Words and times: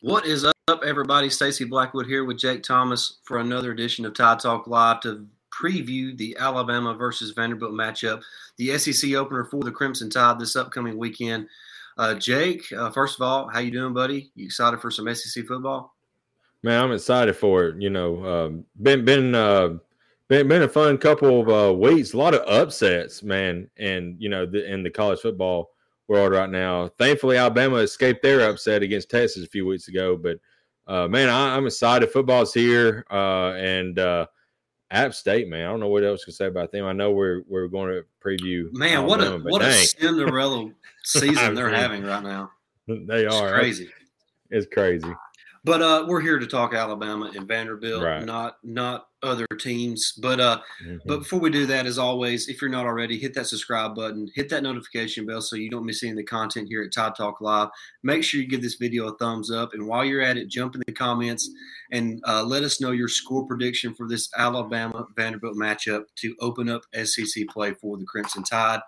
What 0.00 0.26
is 0.26 0.44
up, 0.44 0.84
everybody? 0.84 1.28
Stacey 1.28 1.64
Blackwood 1.64 2.06
here 2.06 2.24
with 2.24 2.38
Jake 2.38 2.62
Thomas 2.62 3.18
for 3.24 3.38
another 3.38 3.72
edition 3.72 4.06
of 4.06 4.14
Tide 4.14 4.38
Talk 4.38 4.68
Live 4.68 5.00
to 5.00 5.26
preview 5.50 6.16
the 6.16 6.36
Alabama 6.38 6.94
versus 6.94 7.32
Vanderbilt 7.32 7.72
matchup, 7.72 8.22
the 8.58 8.78
SEC 8.78 9.14
opener 9.14 9.42
for 9.46 9.60
the 9.64 9.72
Crimson 9.72 10.08
Tide 10.08 10.38
this 10.38 10.54
upcoming 10.54 10.96
weekend. 10.96 11.48
Uh, 11.96 12.14
Jake, 12.14 12.72
uh, 12.72 12.92
first 12.92 13.16
of 13.16 13.22
all, 13.22 13.48
how 13.48 13.58
you 13.58 13.72
doing, 13.72 13.92
buddy? 13.92 14.30
You 14.36 14.46
excited 14.46 14.80
for 14.80 14.92
some 14.92 15.12
SEC 15.12 15.44
football? 15.46 15.96
Man, 16.62 16.80
I'm 16.80 16.92
excited 16.92 17.34
for 17.34 17.64
it. 17.64 17.82
You 17.82 17.90
know, 17.90 18.24
um, 18.24 18.64
been 18.80 19.04
been 19.04 19.34
uh, 19.34 19.78
been 20.28 20.46
been 20.46 20.62
a 20.62 20.68
fun 20.68 20.96
couple 20.98 21.40
of 21.40 21.48
uh, 21.48 21.74
weeks. 21.74 22.12
A 22.12 22.18
lot 22.18 22.34
of 22.34 22.48
upsets, 22.48 23.24
man, 23.24 23.68
and 23.76 24.14
you 24.20 24.28
know, 24.28 24.46
the, 24.46 24.64
in 24.72 24.84
the 24.84 24.90
college 24.90 25.18
football 25.18 25.70
world 26.08 26.32
right 26.32 26.50
now. 26.50 26.88
Thankfully, 26.98 27.36
Alabama 27.36 27.76
escaped 27.76 28.22
their 28.22 28.48
upset 28.48 28.82
against 28.82 29.10
Texas 29.10 29.44
a 29.44 29.48
few 29.48 29.66
weeks 29.66 29.88
ago. 29.88 30.16
But 30.16 30.38
uh, 30.86 31.06
man, 31.06 31.28
I, 31.28 31.56
am 31.56 31.66
excited. 31.66 32.10
Football's 32.10 32.54
here, 32.54 33.04
uh, 33.10 33.52
and 33.52 33.98
uh, 33.98 34.26
App 34.90 35.14
State, 35.14 35.48
man. 35.48 35.66
I 35.66 35.70
don't 35.70 35.80
know 35.80 35.88
what 35.88 36.04
else 36.04 36.24
to 36.24 36.32
say 36.32 36.46
about 36.46 36.72
them. 36.72 36.86
I 36.86 36.92
know 36.92 37.12
we're 37.12 37.42
we're 37.46 37.68
going 37.68 37.90
to 37.90 38.04
preview. 38.24 38.72
Man, 38.72 38.98
Alabama, 38.98 39.06
what 39.06 39.20
a 39.20 39.38
what 39.52 39.62
dang. 39.62 39.70
a 39.70 39.86
Cinderella 39.86 40.70
season 41.04 41.54
they're 41.54 41.70
having 41.70 42.02
right 42.04 42.22
now. 42.22 42.50
They 42.86 43.26
are 43.26 43.48
it's 43.48 43.58
crazy. 43.58 43.90
It's 44.50 44.66
crazy. 44.72 45.12
But 45.64 45.82
uh, 45.82 46.04
we're 46.08 46.20
here 46.20 46.38
to 46.38 46.46
talk 46.46 46.74
Alabama 46.74 47.30
and 47.34 47.46
Vanderbilt, 47.46 48.02
right. 48.02 48.24
not 48.24 48.56
not 48.62 49.06
other 49.22 49.46
teams. 49.58 50.12
But 50.20 50.40
uh, 50.40 50.60
mm-hmm. 50.82 50.96
but 51.06 51.20
before 51.20 51.40
we 51.40 51.50
do 51.50 51.66
that, 51.66 51.86
as 51.86 51.98
always, 51.98 52.48
if 52.48 52.60
you're 52.60 52.70
not 52.70 52.86
already, 52.86 53.18
hit 53.18 53.34
that 53.34 53.46
subscribe 53.46 53.94
button, 53.94 54.28
hit 54.34 54.48
that 54.50 54.62
notification 54.62 55.26
bell 55.26 55.40
so 55.40 55.56
you 55.56 55.70
don't 55.70 55.86
miss 55.86 56.02
any 56.02 56.12
of 56.12 56.16
the 56.16 56.24
content 56.24 56.68
here 56.68 56.82
at 56.82 56.92
Tide 56.92 57.14
Talk 57.16 57.40
Live. 57.40 57.68
Make 58.02 58.22
sure 58.22 58.40
you 58.40 58.48
give 58.48 58.62
this 58.62 58.76
video 58.76 59.08
a 59.08 59.16
thumbs 59.16 59.50
up, 59.50 59.74
and 59.74 59.86
while 59.86 60.04
you're 60.04 60.22
at 60.22 60.36
it, 60.36 60.48
jump 60.48 60.74
in 60.74 60.82
the 60.86 60.92
comments 60.92 61.50
and 61.90 62.22
uh, 62.26 62.42
let 62.42 62.62
us 62.62 62.80
know 62.80 62.90
your 62.90 63.08
score 63.08 63.46
prediction 63.46 63.94
for 63.94 64.06
this 64.06 64.28
Alabama 64.36 65.06
Vanderbilt 65.16 65.56
matchup 65.56 66.04
to 66.16 66.34
open 66.40 66.68
up 66.68 66.82
SEC 67.04 67.46
play 67.48 67.72
for 67.74 67.96
the 67.96 68.04
Crimson 68.04 68.42
Tide. 68.42 68.80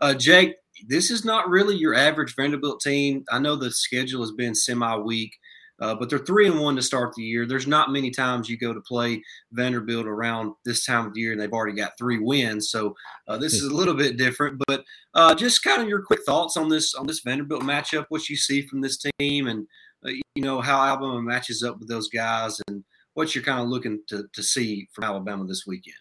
Uh, 0.00 0.14
Jake, 0.14 0.56
this 0.86 1.10
is 1.10 1.24
not 1.24 1.48
really 1.48 1.76
your 1.76 1.94
average 1.94 2.34
Vanderbilt 2.34 2.80
team. 2.80 3.24
I 3.30 3.38
know 3.38 3.56
the 3.56 3.70
schedule 3.70 4.20
has 4.20 4.32
been 4.32 4.54
semi 4.54 4.96
weak. 4.96 5.36
Uh, 5.80 5.94
but 5.94 6.08
they're 6.08 6.18
three 6.20 6.46
and 6.46 6.58
one 6.58 6.74
to 6.76 6.82
start 6.82 7.14
the 7.14 7.22
year. 7.22 7.46
There's 7.46 7.66
not 7.66 7.92
many 7.92 8.10
times 8.10 8.48
you 8.48 8.56
go 8.56 8.72
to 8.72 8.80
play 8.80 9.22
Vanderbilt 9.52 10.06
around 10.06 10.54
this 10.64 10.86
time 10.86 11.06
of 11.06 11.14
the 11.14 11.20
year, 11.20 11.32
and 11.32 11.40
they've 11.40 11.52
already 11.52 11.76
got 11.76 11.98
three 11.98 12.18
wins. 12.18 12.70
So 12.70 12.94
uh, 13.28 13.36
this 13.36 13.54
is 13.54 13.64
a 13.64 13.74
little 13.74 13.94
bit 13.94 14.16
different. 14.16 14.60
But 14.66 14.84
uh, 15.14 15.34
just 15.34 15.62
kind 15.62 15.82
of 15.82 15.88
your 15.88 16.02
quick 16.02 16.20
thoughts 16.24 16.56
on 16.56 16.68
this 16.68 16.94
on 16.94 17.06
this 17.06 17.20
Vanderbilt 17.20 17.62
matchup, 17.62 18.06
what 18.08 18.28
you 18.28 18.36
see 18.36 18.62
from 18.62 18.80
this 18.80 18.98
team, 19.18 19.48
and 19.48 19.66
uh, 20.06 20.10
you 20.10 20.42
know 20.42 20.60
how 20.60 20.82
Alabama 20.82 21.20
matches 21.20 21.62
up 21.62 21.78
with 21.78 21.88
those 21.88 22.08
guys, 22.08 22.58
and 22.68 22.82
what 23.14 23.34
you're 23.34 23.44
kind 23.44 23.60
of 23.60 23.68
looking 23.68 24.00
to 24.08 24.24
to 24.32 24.42
see 24.42 24.88
from 24.92 25.04
Alabama 25.04 25.44
this 25.46 25.66
weekend. 25.66 25.96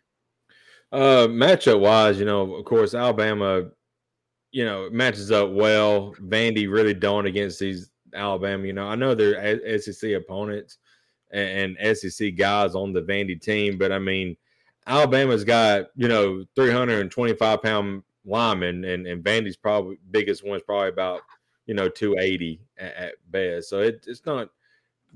Uh, 0.92 1.28
matchup 1.28 1.82
wise, 1.82 2.18
you 2.18 2.26
know, 2.26 2.56
of 2.56 2.64
course, 2.64 2.94
Alabama, 2.94 3.64
you 4.52 4.64
know, 4.64 4.90
matches 4.92 5.32
up 5.32 5.52
well. 5.52 6.16
Vandy 6.22 6.72
really 6.72 6.94
don't 6.94 7.26
against 7.26 7.60
these 7.60 7.90
Alabama. 8.16 8.66
You 8.66 8.74
know, 8.74 8.88
I 8.88 8.96
know 8.96 9.14
they're 9.14 9.80
SEC 9.80 10.12
opponents 10.12 10.78
and, 11.32 11.78
SEC 11.98 12.36
guys 12.36 12.76
on 12.76 12.94
the 12.94 13.02
Vandy 13.02 13.40
team, 13.40 13.78
but 13.78 13.92
I 13.92 14.00
mean, 14.00 14.38
Alabama's 14.88 15.44
got 15.44 15.88
you 15.96 16.08
know 16.08 16.46
325 16.56 17.62
pound 17.62 18.04
linemen, 18.26 18.86
and 18.86 19.08
and 19.08 19.24
Vandy's 19.24 19.58
probably 19.58 19.98
biggest 20.12 20.46
one's 20.46 20.64
probably 20.64 20.90
about 20.90 21.22
you 21.66 21.74
know 21.74 21.90
280 21.90 22.62
at, 22.78 22.96
at 22.96 23.14
best. 23.32 23.70
So 23.70 23.82
it, 23.82 24.06
it's 24.08 24.26
not 24.26 24.50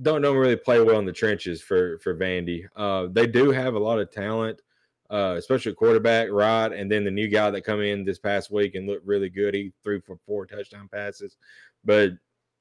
don't 0.01 0.21
don't 0.21 0.37
really 0.37 0.55
play 0.55 0.81
well 0.81 0.99
in 0.99 1.05
the 1.05 1.13
trenches 1.13 1.61
for 1.61 1.99
for 1.99 2.15
Vandy. 2.15 2.65
Uh, 2.75 3.07
they 3.11 3.27
do 3.27 3.51
have 3.51 3.75
a 3.75 3.79
lot 3.79 3.99
of 3.99 4.11
talent, 4.11 4.61
uh, 5.09 5.35
especially 5.37 5.73
quarterback, 5.73 6.29
right? 6.31 6.71
And 6.71 6.91
then 6.91 7.03
the 7.03 7.11
new 7.11 7.27
guy 7.27 7.51
that 7.51 7.63
come 7.63 7.81
in 7.81 8.05
this 8.05 8.19
past 8.19 8.51
week 8.51 8.75
and 8.75 8.87
looked 8.87 9.05
really 9.05 9.29
good. 9.29 9.53
He 9.53 9.71
threw 9.83 10.01
for 10.01 10.17
four 10.25 10.45
touchdown 10.45 10.89
passes, 10.91 11.37
but 11.83 12.11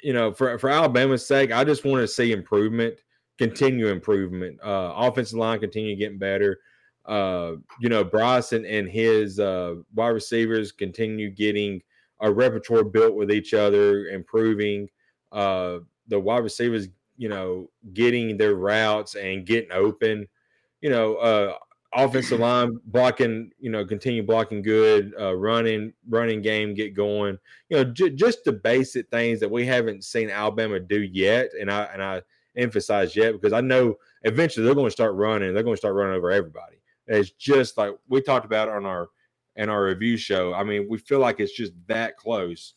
you 0.03 0.13
know, 0.13 0.33
for 0.33 0.59
for 0.59 0.71
Alabama's 0.71 1.27
sake, 1.27 1.53
I 1.53 1.65
just 1.65 1.85
want 1.85 2.01
to 2.01 2.09
see 2.09 2.33
improvement, 2.33 2.97
continue 3.39 3.89
improvement. 3.89 4.59
Uh, 4.63 4.93
offensive 4.97 5.39
line 5.39 5.61
continue 5.61 5.97
getting 5.97 6.19
better. 6.19 6.61
Uh, 7.05 7.55
you 7.81 7.89
know, 7.89 8.05
Bryce 8.05 8.53
and, 8.53 8.67
and 8.67 8.89
his 8.89 9.41
uh, 9.41 9.77
wide 9.95 10.09
receivers 10.09 10.73
continue 10.73 11.31
getting 11.31 11.81
a 12.21 12.31
repertoire 12.31 12.85
built 12.85 13.15
with 13.15 13.31
each 13.31 13.55
other, 13.55 14.09
improving. 14.09 14.89
Uh, 15.33 15.79
the 16.09 16.19
wide 16.19 16.45
receivers, 16.45 16.89
you 17.17 17.29
know, 17.29 17.71
getting 17.95 18.37
their 18.37 18.55
routes 18.55 19.15
and 19.15 19.47
getting 19.47 19.73
open. 19.73 20.27
You 20.81 20.91
know, 20.91 21.17
uh, 21.17 21.55
offensive 22.05 22.41
line 22.41 22.79
blocking, 22.87 23.51
you 23.59 23.71
know, 23.71 23.85
continue 23.85 24.23
blocking 24.23 24.63
good, 24.63 25.13
uh, 25.19 25.35
running, 25.35 25.93
running 26.09 26.41
game 26.41 26.75
get 26.75 26.95
going. 26.95 27.39
You 27.69 27.79
know, 27.79 27.85
j- 27.85 28.11
just 28.11 28.45
the 28.45 28.53
basic 28.53 29.11
things 29.11 29.41
that 29.41 29.51
we 29.51 29.67
haven't 29.67 30.05
seen 30.05 30.31
Alabama 30.31 30.81
do 30.81 31.03
yet, 31.03 31.51
and 31.61 31.71
I 31.71 31.85
and 31.85 32.03
I 32.03 32.23
emphasize 32.57 33.17
yet 33.17 33.33
because 33.33 33.53
I 33.53 33.61
know 33.61 33.97
eventually 34.23 34.65
they're 34.65 34.75
going 34.75 34.87
to 34.87 34.93
start 34.93 35.15
running. 35.15 35.55
They're 35.55 35.63
going 35.63 35.77
to 35.77 35.81
start 35.81 35.95
running 35.95 36.17
over 36.17 36.31
everybody. 36.31 36.77
It's 37.07 37.31
just 37.31 37.77
like 37.77 37.95
we 38.09 38.21
talked 38.21 38.47
about 38.47 38.69
on 38.69 38.87
our 38.87 39.09
in 39.57 39.69
our 39.69 39.85
review 39.85 40.17
show. 40.17 40.55
I 40.55 40.63
mean, 40.65 40.87
we 40.89 40.99
feel 40.99 41.19
like 41.19 41.41
it's 41.41 41.53
just 41.53 41.73
that 41.89 42.17
close 42.17 42.75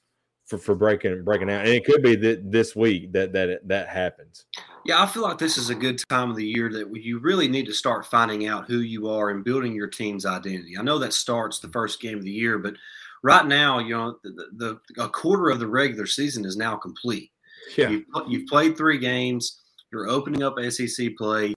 for, 0.51 0.57
for 0.57 0.75
breaking 0.75 1.23
breaking 1.23 1.50
out, 1.50 1.62
and 1.62 1.69
it 1.69 1.85
could 1.85 2.03
be 2.03 2.16
that 2.17 2.51
this 2.51 2.75
week 2.75 3.13
that 3.13 3.31
that 3.31 3.66
that 3.67 3.88
happens. 3.88 4.45
Yeah, 4.84 5.01
I 5.01 5.06
feel 5.06 5.23
like 5.23 5.38
this 5.38 5.57
is 5.57 5.69
a 5.69 5.75
good 5.75 6.01
time 6.09 6.29
of 6.29 6.35
the 6.35 6.45
year 6.45 6.69
that 6.73 6.94
you 6.94 7.19
really 7.19 7.47
need 7.47 7.67
to 7.67 7.73
start 7.73 8.06
finding 8.06 8.47
out 8.47 8.67
who 8.67 8.79
you 8.79 9.09
are 9.09 9.29
and 9.29 9.45
building 9.45 9.73
your 9.73 9.88
team's 9.88 10.25
identity. 10.25 10.78
I 10.78 10.81
know 10.81 11.00
that 11.00 11.13
starts 11.13 11.59
the 11.59 11.69
first 11.69 12.01
game 12.01 12.17
of 12.17 12.25
the 12.25 12.31
year, 12.31 12.57
but 12.57 12.75
right 13.23 13.45
now, 13.45 13.79
you 13.79 13.95
know, 13.95 14.17
the, 14.23 14.79
the 14.95 15.01
a 15.01 15.07
quarter 15.07 15.50
of 15.50 15.59
the 15.59 15.67
regular 15.67 16.06
season 16.06 16.44
is 16.44 16.57
now 16.57 16.75
complete. 16.75 17.31
Yeah, 17.78 17.89
you've, 17.89 18.06
you've 18.28 18.47
played 18.47 18.75
three 18.75 18.97
games. 18.97 19.62
You're 19.94 20.09
opening 20.09 20.44
up 20.44 20.59
SEC 20.69 21.16
play 21.18 21.53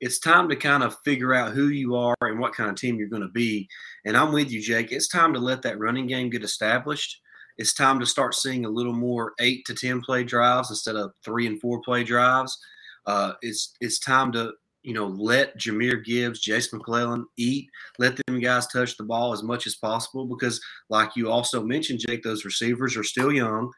it's 0.00 0.18
time 0.18 0.48
to 0.48 0.56
kind 0.56 0.82
of 0.82 0.98
figure 1.04 1.32
out 1.32 1.52
who 1.52 1.68
you 1.68 1.94
are 1.94 2.16
and 2.22 2.40
what 2.40 2.52
kind 2.52 2.68
of 2.68 2.74
team 2.74 2.96
you're 2.96 3.06
going 3.06 3.22
to 3.22 3.28
be. 3.28 3.68
And 4.04 4.16
I'm 4.16 4.32
with 4.32 4.50
you, 4.50 4.60
Jake. 4.60 4.90
It's 4.90 5.06
time 5.06 5.32
to 5.32 5.38
let 5.38 5.62
that 5.62 5.78
running 5.78 6.08
game 6.08 6.28
get 6.28 6.42
established 6.42 7.20
it's 7.58 7.74
time 7.74 8.00
to 8.00 8.06
start 8.06 8.34
seeing 8.34 8.64
a 8.64 8.70
little 8.70 8.92
more 8.92 9.34
eight 9.40 9.64
to 9.66 9.74
ten 9.74 10.00
play 10.00 10.24
drives 10.24 10.70
instead 10.70 10.96
of 10.96 11.12
three 11.24 11.46
and 11.46 11.60
four 11.60 11.80
play 11.82 12.04
drives. 12.04 12.58
Uh, 13.06 13.32
it's 13.42 13.74
it's 13.80 13.98
time 13.98 14.32
to 14.32 14.52
you 14.82 14.94
know 14.94 15.06
let 15.06 15.58
Jahmyr 15.58 16.04
Gibbs, 16.04 16.40
Jase 16.40 16.72
McClellan 16.72 17.26
eat. 17.36 17.68
Let 17.98 18.18
them 18.26 18.40
guys 18.40 18.66
touch 18.66 18.96
the 18.96 19.04
ball 19.04 19.32
as 19.32 19.42
much 19.42 19.66
as 19.66 19.76
possible 19.76 20.26
because, 20.26 20.60
like 20.88 21.16
you 21.16 21.30
also 21.30 21.62
mentioned, 21.62 22.00
Jake, 22.06 22.22
those 22.22 22.44
receivers 22.44 22.96
are 22.96 23.04
still 23.04 23.32
young. 23.32 23.70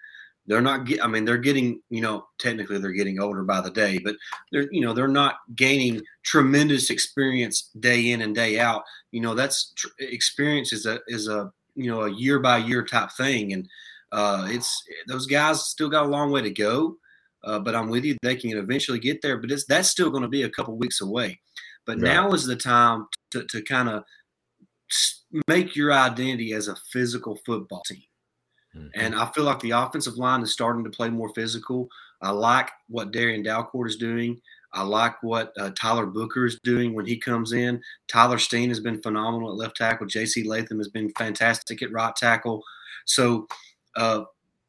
They're 0.46 0.60
not 0.60 0.84
get. 0.84 1.02
I 1.02 1.06
mean, 1.06 1.24
they're 1.24 1.38
getting. 1.38 1.80
You 1.88 2.02
know, 2.02 2.26
technically 2.38 2.78
they're 2.78 2.92
getting 2.92 3.20
older 3.20 3.42
by 3.42 3.60
the 3.60 3.70
day, 3.70 3.98
but 3.98 4.16
they're 4.52 4.68
you 4.70 4.82
know 4.82 4.92
they're 4.92 5.08
not 5.08 5.36
gaining 5.54 6.02
tremendous 6.22 6.90
experience 6.90 7.70
day 7.80 8.10
in 8.10 8.22
and 8.22 8.34
day 8.34 8.58
out. 8.58 8.82
You 9.10 9.20
know, 9.20 9.34
that's 9.34 9.72
tr- 9.74 9.88
experience 9.98 10.72
is 10.72 10.86
a 10.86 11.00
is 11.08 11.28
a 11.28 11.50
you 11.74 11.90
know 11.90 12.02
a 12.02 12.12
year 12.12 12.38
by 12.38 12.58
year 12.58 12.84
type 12.84 13.10
thing, 13.12 13.52
and 13.52 13.68
uh, 14.12 14.46
it's 14.48 14.82
those 15.08 15.26
guys 15.26 15.64
still 15.64 15.88
got 15.88 16.06
a 16.06 16.08
long 16.08 16.30
way 16.30 16.42
to 16.42 16.50
go. 16.50 16.96
Uh, 17.42 17.58
but 17.58 17.74
I'm 17.74 17.88
with 17.88 18.04
you; 18.04 18.16
they 18.22 18.36
can 18.36 18.56
eventually 18.56 18.98
get 18.98 19.22
there. 19.22 19.38
But 19.38 19.50
it's 19.50 19.66
that's 19.66 19.90
still 19.90 20.10
going 20.10 20.22
to 20.22 20.28
be 20.28 20.42
a 20.42 20.50
couple 20.50 20.76
weeks 20.76 21.00
away. 21.00 21.40
But 21.86 22.00
right. 22.00 22.14
now 22.14 22.32
is 22.32 22.46
the 22.46 22.56
time 22.56 23.06
to, 23.32 23.44
to 23.44 23.62
kind 23.62 23.88
of 23.88 24.04
make 25.48 25.76
your 25.76 25.92
identity 25.92 26.52
as 26.52 26.68
a 26.68 26.76
physical 26.92 27.38
football 27.44 27.82
team. 27.86 28.02
Mm-hmm. 28.76 28.88
And 28.94 29.14
I 29.14 29.26
feel 29.26 29.44
like 29.44 29.60
the 29.60 29.72
offensive 29.72 30.16
line 30.16 30.42
is 30.42 30.52
starting 30.52 30.84
to 30.84 30.90
play 30.90 31.08
more 31.08 31.32
physical. 31.34 31.88
I 32.22 32.30
like 32.30 32.70
what 32.88 33.12
Darian 33.12 33.44
Dalcourt 33.44 33.88
is 33.88 33.96
doing. 33.96 34.40
I 34.74 34.82
like 34.82 35.22
what 35.22 35.52
uh, 35.58 35.70
Tyler 35.70 36.06
Booker 36.06 36.44
is 36.46 36.58
doing 36.64 36.94
when 36.94 37.06
he 37.06 37.16
comes 37.16 37.52
in. 37.52 37.80
Tyler 38.08 38.38
Steen 38.38 38.68
has 38.68 38.80
been 38.80 39.00
phenomenal 39.00 39.50
at 39.50 39.56
left 39.56 39.76
tackle. 39.76 40.06
J.C. 40.06 40.42
Latham 40.44 40.78
has 40.78 40.88
been 40.88 41.10
fantastic 41.16 41.82
at 41.82 41.92
right 41.92 42.14
tackle. 42.16 42.62
So, 43.06 43.46
uh, 43.96 44.24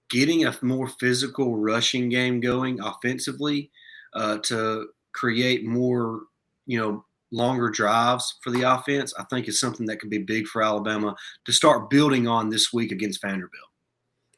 getting 0.09 0.45
a 0.45 0.55
more 0.61 0.87
physical 0.99 1.57
rushing 1.57 2.09
game 2.09 2.39
going 2.39 2.79
offensively 2.79 3.71
uh, 4.13 4.37
to 4.43 4.87
create 5.13 5.65
more, 5.65 6.21
you 6.67 6.79
know, 6.79 7.03
longer 7.31 7.69
drives 7.69 8.37
for 8.41 8.51
the 8.51 8.61
offense, 8.61 9.13
I 9.17 9.23
think 9.23 9.47
is 9.47 9.59
something 9.59 9.85
that 9.87 9.99
could 9.99 10.09
be 10.09 10.19
big 10.19 10.45
for 10.47 10.61
Alabama 10.61 11.15
to 11.45 11.51
start 11.51 11.89
building 11.89 12.27
on 12.27 12.49
this 12.49 12.71
week 12.71 12.91
against 12.91 13.21
Vanderbilt. 13.21 13.69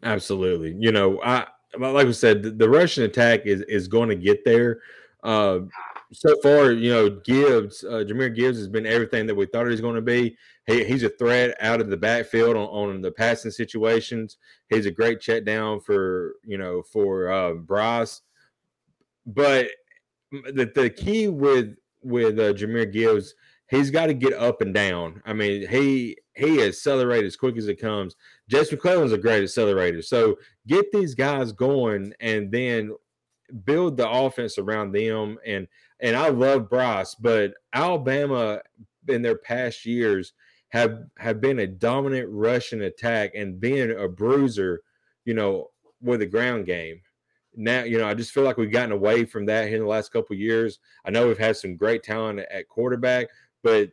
Absolutely. 0.04 0.76
You 0.80 0.92
know, 0.92 1.22
I 1.24 1.48
like 1.78 2.08
we 2.08 2.14
said, 2.14 2.58
the, 2.58 2.70
rushing 2.70 3.04
attack 3.04 3.46
is 3.46 3.62
is 3.64 3.88
going 3.88 4.10
to 4.10 4.16
get 4.16 4.46
there. 4.46 4.80
Uh, 5.28 5.60
so 6.14 6.40
far, 6.42 6.72
you 6.72 6.90
know, 6.90 7.10
Gibbs, 7.10 7.84
uh, 7.84 8.06
Jahmyr 8.08 8.34
Gibbs 8.34 8.58
has 8.58 8.70
been 8.70 8.86
everything 8.86 9.28
that 9.28 9.36
we 9.36 9.46
thought 9.46 9.66
he 9.66 9.72
was 9.72 9.82
going 9.82 9.98
to 9.98 10.02
be. 10.02 10.38
He, 10.66 10.86
he's 10.86 11.04
a 11.04 11.10
threat 11.10 11.58
out 11.60 11.82
of 11.82 11.90
the 11.90 11.98
backfield 11.98 12.56
on, 12.56 12.68
on 12.68 13.02
the 13.02 13.12
passing 13.12 13.52
situations. 13.52 14.38
He's 14.70 14.86
a 14.86 14.92
great 14.92 15.20
check 15.20 15.44
down 15.44 15.82
for 15.82 16.36
you 16.46 16.58
know 16.58 16.82
for 16.82 17.30
uh, 17.30 17.54
Bryce. 17.56 18.22
But 19.26 19.68
the 20.32 20.72
the 20.74 20.90
key 20.90 21.28
with 21.28 21.76
with 22.02 22.40
uh, 22.40 22.54
Jahmyr 22.54 22.90
Gibbs, 22.90 23.36
he's 23.70 23.92
got 23.92 24.06
to 24.06 24.14
get 24.14 24.32
up 24.32 24.62
and 24.62 24.74
down. 24.74 25.22
I 25.26 25.34
mean, 25.34 25.68
he 25.68 26.16
he 26.36 26.64
accelerates 26.64 27.26
as 27.26 27.36
quick 27.36 27.58
as 27.58 27.68
it 27.68 27.82
comes. 27.82 28.16
Jase 28.48 28.72
McClellan's 28.72 29.12
a 29.12 29.18
great 29.18 29.44
accelerator. 29.44 30.02
So 30.02 30.38
get 30.68 30.90
these 30.94 31.16
guys 31.16 31.52
going 31.52 32.14
and 32.22 32.50
then 32.50 32.94
build 33.66 33.98
the 33.98 34.10
offense 34.10 34.58
around 34.58 34.92
them. 34.92 35.38
And 35.46 35.68
and 36.00 36.16
I 36.16 36.30
love 36.30 36.70
Bryce, 36.70 37.16
but 37.16 37.54
Alabama 37.74 38.62
in 39.08 39.22
their 39.22 39.38
past 39.38 39.86
years 39.86 40.34
have 40.70 41.06
have 41.18 41.42
been 41.42 41.60
a 41.60 41.68
dominant 41.68 42.30
rushing 42.30 42.82
attack 42.82 43.32
and 43.36 43.60
being 43.60 43.92
a 43.92 44.08
bruiser, 44.08 44.82
you 45.26 45.34
know, 45.34 45.72
with 46.02 46.20
the 46.20 46.26
ground 46.26 46.66
game. 46.66 47.02
Now, 47.56 47.84
you 47.84 47.98
know, 47.98 48.08
I 48.08 48.14
just 48.14 48.32
feel 48.32 48.44
like 48.44 48.58
we've 48.58 48.72
gotten 48.72 48.92
away 48.92 49.26
from 49.26 49.46
that 49.48 49.72
in 49.72 49.80
the 49.80 49.88
last 49.88 50.12
couple 50.12 50.36
years. 50.36 50.80
I 51.06 51.10
know 51.10 51.28
we've 51.28 51.38
had 51.38 51.58
some 51.58 51.76
great 51.76 52.04
talent 52.04 52.40
at 52.40 52.68
quarterback, 52.68 53.28
but 53.64 53.90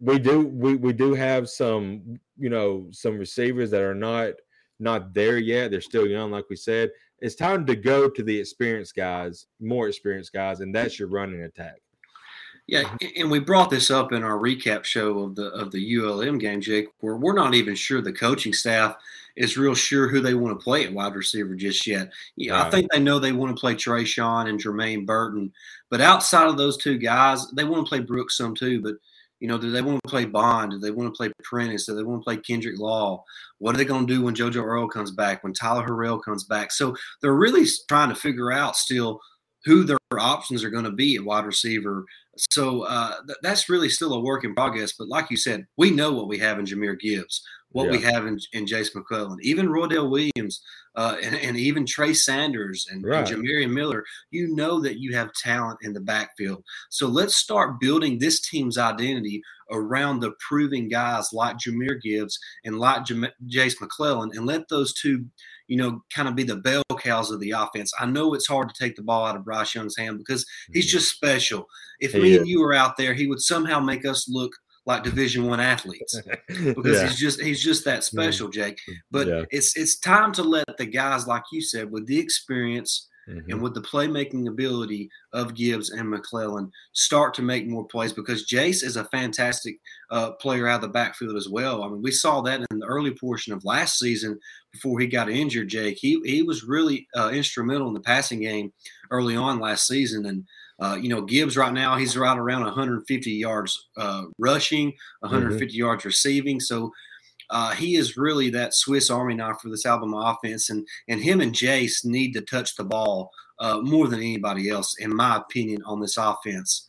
we 0.00 0.18
do 0.18 0.46
we 0.46 0.76
we 0.76 0.92
do 0.92 1.14
have 1.14 1.48
some 1.48 2.20
you 2.36 2.50
know 2.50 2.86
some 2.92 3.18
receivers 3.18 3.70
that 3.70 3.82
are 3.82 3.94
not 3.94 4.34
not 4.78 5.12
there 5.14 5.38
yet. 5.38 5.70
They're 5.70 5.80
still 5.80 6.06
young, 6.06 6.30
like 6.30 6.46
we 6.48 6.56
said. 6.56 6.90
It's 7.20 7.34
time 7.34 7.66
to 7.66 7.74
go 7.74 8.08
to 8.08 8.22
the 8.22 8.38
experienced 8.38 8.94
guys, 8.94 9.46
more 9.60 9.88
experienced 9.88 10.32
guys, 10.32 10.60
and 10.60 10.74
that's 10.74 10.98
your 10.98 11.08
running 11.08 11.42
attack. 11.42 11.80
Yeah, 12.68 12.82
mm-hmm. 12.82 13.22
and 13.22 13.30
we 13.30 13.40
brought 13.40 13.70
this 13.70 13.90
up 13.90 14.12
in 14.12 14.22
our 14.22 14.38
recap 14.38 14.84
show 14.84 15.20
of 15.20 15.34
the 15.34 15.46
of 15.52 15.72
the 15.72 15.96
ULM 15.96 16.38
game, 16.38 16.60
Jake, 16.60 16.88
where 17.00 17.16
we're 17.16 17.32
not 17.32 17.54
even 17.54 17.74
sure 17.74 18.02
the 18.02 18.12
coaching 18.12 18.52
staff 18.52 18.96
is 19.36 19.56
real 19.56 19.74
sure 19.74 20.08
who 20.08 20.20
they 20.20 20.34
want 20.34 20.58
to 20.58 20.62
play 20.62 20.84
at 20.84 20.92
wide 20.92 21.14
receiver 21.14 21.54
just 21.54 21.86
yet. 21.86 22.10
Yeah, 22.36 22.52
right. 22.52 22.66
I 22.66 22.70
think 22.70 22.92
they 22.92 23.00
know 23.00 23.18
they 23.18 23.32
want 23.32 23.56
to 23.56 23.60
play 23.60 23.74
Traeshon 23.74 24.48
and 24.48 24.62
Jermaine 24.62 25.06
Burton, 25.06 25.52
but 25.88 26.02
outside 26.02 26.48
of 26.48 26.58
those 26.58 26.76
two 26.76 26.98
guys, 26.98 27.50
they 27.52 27.64
want 27.64 27.86
to 27.86 27.88
play 27.88 28.00
Brooks 28.00 28.36
some 28.36 28.54
too. 28.54 28.82
But 28.82 28.96
you 29.40 29.48
know, 29.48 29.58
do 29.58 29.70
they 29.70 29.82
want 29.82 30.00
to 30.02 30.10
play 30.10 30.24
Bond? 30.24 30.72
Do 30.72 30.78
they 30.78 30.90
want 30.90 31.12
to 31.12 31.16
play 31.16 31.30
Prentice? 31.42 31.86
Do 31.86 31.94
they 31.94 32.02
want 32.02 32.22
to 32.22 32.24
play 32.24 32.36
Kendrick 32.36 32.78
Law? 32.78 33.24
What 33.58 33.74
are 33.74 33.78
they 33.78 33.84
going 33.84 34.06
to 34.06 34.12
do 34.12 34.22
when 34.22 34.34
JoJo 34.34 34.62
Earle 34.62 34.88
comes 34.88 35.10
back? 35.10 35.44
When 35.44 35.52
Tyler 35.52 35.86
Harrell 35.86 36.22
comes 36.22 36.44
back? 36.44 36.72
So 36.72 36.96
they're 37.22 37.34
really 37.34 37.64
trying 37.88 38.08
to 38.08 38.14
figure 38.14 38.50
out 38.52 38.76
still 38.76 39.20
who 39.64 39.84
their 39.84 39.98
options 40.18 40.64
are 40.64 40.70
going 40.70 40.84
to 40.84 40.92
be 40.92 41.16
at 41.16 41.24
wide 41.24 41.44
receiver. 41.44 42.04
So 42.36 42.82
uh, 42.82 43.16
th- 43.26 43.38
that's 43.42 43.68
really 43.68 43.88
still 43.88 44.14
a 44.14 44.20
work 44.20 44.44
in 44.44 44.54
progress. 44.54 44.94
But 44.98 45.08
like 45.08 45.30
you 45.30 45.36
said, 45.36 45.66
we 45.76 45.90
know 45.90 46.12
what 46.12 46.28
we 46.28 46.38
have 46.38 46.58
in 46.58 46.64
Jahmyr 46.64 46.98
Gibbs 46.98 47.42
what 47.72 47.86
yeah. 47.86 47.90
we 47.90 48.02
have 48.02 48.26
in, 48.26 48.38
in 48.52 48.66
Jase 48.66 48.94
McClellan, 48.94 49.38
even 49.42 49.68
Roydell 49.68 50.10
Williams, 50.10 50.62
uh, 50.96 51.16
and, 51.22 51.36
and, 51.36 51.56
even 51.56 51.86
Trey 51.86 52.12
Sanders 52.12 52.88
and, 52.90 53.04
right. 53.04 53.30
and 53.30 53.44
Jamarion 53.44 53.72
Miller, 53.72 54.04
you 54.30 54.54
know 54.54 54.80
that 54.80 54.98
you 54.98 55.14
have 55.14 55.32
talent 55.34 55.78
in 55.82 55.92
the 55.92 56.00
backfield. 56.00 56.64
So 56.88 57.06
let's 57.06 57.36
start 57.36 57.78
building 57.78 58.18
this 58.18 58.40
team's 58.40 58.78
identity 58.78 59.42
around 59.70 60.20
the 60.20 60.32
proving 60.46 60.88
guys 60.88 61.28
like 61.32 61.58
Jahmyr 61.58 62.00
Gibbs 62.02 62.38
and 62.64 62.78
like 62.78 63.04
J- 63.04 63.32
Jase 63.46 63.80
McClellan, 63.80 64.30
and 64.34 64.46
let 64.46 64.68
those 64.68 64.94
two, 64.94 65.26
you 65.68 65.76
know, 65.76 66.02
kind 66.12 66.26
of 66.26 66.34
be 66.34 66.42
the 66.44 66.56
bell 66.56 66.82
cows 66.98 67.30
of 67.30 67.38
the 67.38 67.50
offense. 67.50 67.92
I 68.00 68.06
know 68.06 68.34
it's 68.34 68.48
hard 68.48 68.70
to 68.70 68.82
take 68.82 68.96
the 68.96 69.02
ball 69.02 69.26
out 69.26 69.36
of 69.36 69.44
Bryce 69.44 69.74
Young's 69.74 69.96
hand 69.96 70.18
because 70.18 70.46
he's 70.72 70.86
mm-hmm. 70.86 70.98
just 70.98 71.14
special. 71.14 71.66
If 72.00 72.14
me 72.14 72.36
and 72.36 72.48
you 72.48 72.60
were 72.60 72.74
out 72.74 72.96
there, 72.96 73.12
he 73.12 73.26
would 73.26 73.40
somehow 73.42 73.78
make 73.78 74.06
us 74.06 74.26
look– 74.28 74.52
like 74.88 75.04
Division 75.04 75.46
One 75.46 75.60
athletes 75.60 76.18
because 76.48 76.96
yeah. 76.98 77.06
he's 77.06 77.18
just 77.18 77.40
he's 77.40 77.62
just 77.62 77.84
that 77.84 78.04
special, 78.04 78.48
Jake. 78.48 78.80
But 79.10 79.28
yeah. 79.28 79.42
it's 79.50 79.76
it's 79.76 79.98
time 79.98 80.32
to 80.32 80.42
let 80.42 80.64
the 80.78 80.86
guys, 80.86 81.26
like 81.26 81.44
you 81.52 81.60
said, 81.60 81.92
with 81.92 82.06
the 82.06 82.18
experience 82.18 83.06
mm-hmm. 83.28 83.50
and 83.50 83.60
with 83.60 83.74
the 83.74 83.82
playmaking 83.82 84.48
ability 84.48 85.10
of 85.34 85.54
Gibbs 85.54 85.90
and 85.90 86.08
McClellan, 86.08 86.72
start 86.94 87.34
to 87.34 87.42
make 87.42 87.68
more 87.68 87.86
plays 87.86 88.14
because 88.14 88.44
Jase 88.44 88.82
is 88.82 88.96
a 88.96 89.04
fantastic 89.04 89.78
uh, 90.10 90.32
player 90.32 90.66
out 90.66 90.76
of 90.76 90.80
the 90.80 90.88
backfield 90.88 91.36
as 91.36 91.50
well. 91.50 91.82
I 91.82 91.88
mean, 91.88 92.00
we 92.00 92.10
saw 92.10 92.40
that 92.40 92.64
in 92.70 92.78
the 92.78 92.86
early 92.86 93.12
portion 93.12 93.52
of 93.52 93.66
last 93.66 93.98
season 93.98 94.40
before 94.72 94.98
he 95.00 95.06
got 95.06 95.28
injured. 95.28 95.68
Jake, 95.68 95.98
he 96.00 96.18
he 96.24 96.42
was 96.42 96.64
really 96.64 97.06
uh, 97.14 97.28
instrumental 97.28 97.88
in 97.88 97.94
the 97.94 98.00
passing 98.00 98.40
game 98.40 98.72
early 99.10 99.36
on 99.36 99.60
last 99.60 99.86
season 99.86 100.24
and. 100.24 100.44
Uh, 100.80 100.96
you 101.00 101.08
know, 101.08 101.22
Gibbs 101.22 101.56
right 101.56 101.72
now 101.72 101.96
he's 101.96 102.16
right 102.16 102.38
around 102.38 102.62
150 102.62 103.30
yards 103.30 103.88
uh, 103.96 104.24
rushing, 104.38 104.92
150 105.20 105.66
mm-hmm. 105.66 105.76
yards 105.76 106.04
receiving. 106.04 106.60
So 106.60 106.92
uh, 107.50 107.72
he 107.72 107.96
is 107.96 108.16
really 108.16 108.50
that 108.50 108.74
Swiss 108.74 109.10
Army 109.10 109.34
knife 109.34 109.56
for 109.60 109.70
this 109.70 109.86
Alabama 109.86 110.36
offense, 110.36 110.70
and 110.70 110.86
and 111.08 111.20
him 111.20 111.40
and 111.40 111.54
Jase 111.54 112.04
need 112.04 112.32
to 112.34 112.42
touch 112.42 112.76
the 112.76 112.84
ball 112.84 113.30
uh, 113.58 113.80
more 113.82 114.06
than 114.08 114.20
anybody 114.20 114.68
else, 114.70 114.94
in 114.98 115.14
my 115.14 115.36
opinion, 115.36 115.82
on 115.84 116.00
this 116.00 116.16
offense. 116.16 116.88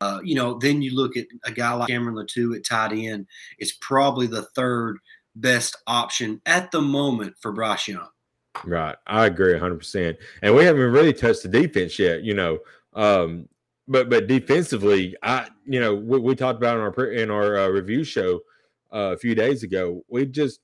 Uh, 0.00 0.20
you 0.22 0.34
know, 0.34 0.58
then 0.58 0.82
you 0.82 0.94
look 0.94 1.16
at 1.16 1.26
a 1.44 1.50
guy 1.50 1.72
like 1.72 1.88
Cameron 1.88 2.16
Latu 2.16 2.54
at 2.54 2.66
tight 2.66 2.92
end. 2.92 3.26
It's 3.58 3.76
probably 3.80 4.26
the 4.26 4.42
third 4.54 4.98
best 5.36 5.76
option 5.86 6.40
at 6.44 6.70
the 6.70 6.82
moment 6.82 7.34
for 7.40 7.52
Bryce 7.52 7.88
Young. 7.88 8.08
Right. 8.64 8.96
I 9.06 9.26
agree 9.26 9.54
100%. 9.54 10.16
And 10.42 10.54
we 10.54 10.64
haven't 10.64 10.92
really 10.92 11.12
touched 11.12 11.42
the 11.42 11.48
defense 11.48 11.98
yet. 11.98 12.22
You 12.22 12.34
know, 12.34 12.58
um, 12.96 13.48
but 13.86 14.10
but 14.10 14.26
defensively, 14.26 15.14
I 15.22 15.46
you 15.64 15.78
know 15.78 15.94
we, 15.94 16.18
we 16.18 16.34
talked 16.34 16.58
about 16.58 16.76
in 16.76 16.82
our 16.82 17.12
in 17.12 17.30
our 17.30 17.58
uh, 17.58 17.68
review 17.68 18.02
show 18.02 18.40
uh, 18.92 19.12
a 19.14 19.16
few 19.16 19.34
days 19.34 19.62
ago. 19.62 20.02
We 20.08 20.26
just 20.26 20.60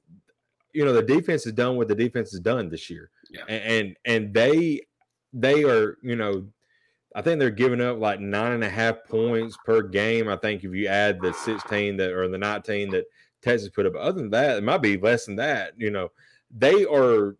you 0.73 0.85
know 0.85 0.93
the 0.93 1.03
defense 1.03 1.45
has 1.45 1.53
done 1.53 1.77
what 1.77 1.87
the 1.89 1.95
defense 1.95 2.33
has 2.33 2.41
done 2.41 2.69
this 2.69 2.91
year, 2.91 3.11
yeah. 3.31 3.43
and, 3.49 3.63
and 3.63 3.97
and 4.05 4.35
they 4.35 4.81
they 5.33 5.63
are 5.63 5.99
you 6.03 6.17
know 6.17 6.45
I 7.15 7.23
think 7.23 7.39
they're 7.39 7.51
giving 7.51 7.81
up 7.81 7.99
like 7.99 8.21
nine 8.21 8.53
and 8.53 8.65
a 8.65 8.71
half 8.71 9.05
points 9.05 9.57
per 9.65 9.83
game. 9.83 10.29
I 10.29 10.37
think 10.37 10.65
if 10.65 10.73
you 10.73 10.87
add 10.87 11.21
the 11.21 11.33
16 11.33 11.97
that 11.99 12.13
or 12.13 12.29
the 12.29 12.39
19 12.39 12.91
that 12.91 13.05
Texas 13.43 13.69
put 13.69 13.87
up, 13.87 13.95
other 13.99 14.21
than 14.21 14.31
that, 14.31 14.57
it 14.57 14.65
might 14.65 14.83
be 14.83 14.97
less 14.97 15.27
than 15.27 15.37
that. 15.37 15.75
You 15.77 15.91
know, 15.91 16.11
they 16.51 16.87
are 16.87 17.37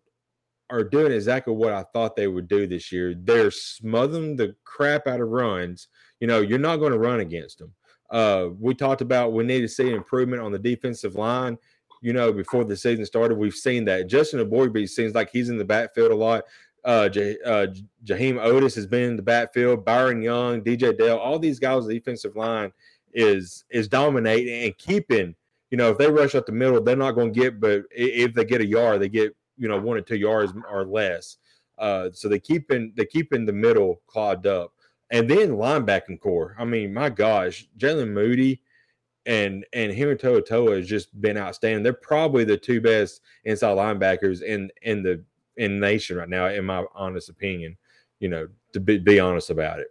are 0.73 0.83
doing 0.83 1.11
exactly 1.11 1.53
what 1.53 1.71
I 1.71 1.83
thought 1.93 2.15
they 2.15 2.27
would 2.27 2.47
do 2.47 2.65
this 2.65 2.91
year. 2.91 3.13
They're 3.15 3.51
smothering 3.51 4.35
the 4.35 4.55
crap 4.65 5.05
out 5.05 5.21
of 5.21 5.29
runs. 5.29 5.87
You 6.19 6.25
know, 6.25 6.41
you're 6.41 6.57
not 6.57 6.77
going 6.77 6.93
to 6.93 6.97
run 6.97 7.19
against 7.19 7.59
them. 7.59 7.71
Uh, 8.09 8.49
we 8.59 8.73
talked 8.73 9.01
about 9.01 9.33
we 9.33 9.43
need 9.43 9.61
to 9.61 9.67
see 9.67 9.91
improvement 9.91 10.41
on 10.41 10.51
the 10.51 10.57
defensive 10.57 11.13
line. 11.13 11.59
You 12.01 12.13
know, 12.13 12.33
before 12.33 12.63
the 12.63 12.75
season 12.75 13.05
started, 13.05 13.37
we've 13.37 13.53
seen 13.53 13.85
that. 13.85 14.07
Justin 14.07 14.39
Eboigbe 14.39 14.89
seems 14.89 15.13
like 15.13 15.29
he's 15.29 15.49
in 15.49 15.57
the 15.57 15.63
backfield 15.63 16.11
a 16.11 16.15
lot. 16.15 16.43
Uh, 16.83 17.07
J- 17.07 17.37
uh, 17.45 17.67
Jaheim 18.03 18.35
Oatis 18.43 18.75
has 18.75 18.87
been 18.87 19.11
in 19.11 19.15
the 19.15 19.21
backfield. 19.21 19.85
Byron 19.85 20.23
Young, 20.23 20.61
DJ 20.61 20.97
Dale, 20.97 21.17
all 21.17 21.37
these 21.37 21.59
guys, 21.59 21.85
the 21.85 21.93
defensive 21.93 22.35
line 22.35 22.73
is 23.13 23.63
is 23.69 23.87
dominating 23.87 24.63
and 24.63 24.77
keeping. 24.79 25.35
You 25.69 25.77
know, 25.77 25.91
if 25.91 25.99
they 25.99 26.09
rush 26.09 26.33
up 26.33 26.47
the 26.47 26.51
middle, 26.51 26.81
they're 26.81 26.95
not 26.95 27.11
going 27.11 27.31
to 27.31 27.39
get. 27.39 27.59
But 27.59 27.83
if 27.91 28.33
they 28.33 28.43
get 28.43 28.61
a 28.61 28.65
yard, 28.65 29.01
they 29.01 29.09
get 29.09 29.35
you 29.57 29.67
know 29.67 29.79
one 29.79 29.97
or 29.97 30.01
two 30.01 30.17
yards 30.17 30.53
or 30.69 30.85
less. 30.85 31.37
Uh, 31.77 32.09
so 32.13 32.29
they 32.29 32.39
keep 32.39 32.71
in 32.71 32.93
they 32.95 33.05
keep 33.05 33.33
in 33.33 33.45
the 33.45 33.53
middle 33.53 34.01
clogged 34.07 34.47
up, 34.47 34.73
and 35.11 35.29
then 35.29 35.51
linebacking 35.51 36.19
core. 36.19 36.55
I 36.57 36.65
mean, 36.65 36.93
my 36.93 37.09
gosh, 37.09 37.67
Jaylen 37.77 38.11
Moody 38.11 38.61
and 39.25 39.65
and 39.73 39.91
him 39.91 40.09
and 40.09 40.19
To'oTo'o 40.19 40.75
has 40.75 40.87
just 40.87 41.19
been 41.21 41.37
outstanding. 41.37 41.83
They're 41.83 41.93
probably 41.93 42.43
the 42.43 42.57
two 42.57 42.81
best 42.81 43.21
inside 43.45 43.77
linebackers 43.77 44.41
in 44.41 44.69
in 44.81 45.03
the 45.03 45.23
in 45.57 45.79
nation 45.79 46.17
right 46.17 46.29
now, 46.29 46.47
in 46.47 46.65
my 46.65 46.85
honest 46.93 47.29
opinion. 47.29 47.77
You 48.19 48.29
know, 48.29 48.47
to 48.73 48.79
be, 48.79 48.97
be 48.99 49.19
honest 49.19 49.49
about 49.49 49.79
it. 49.79 49.87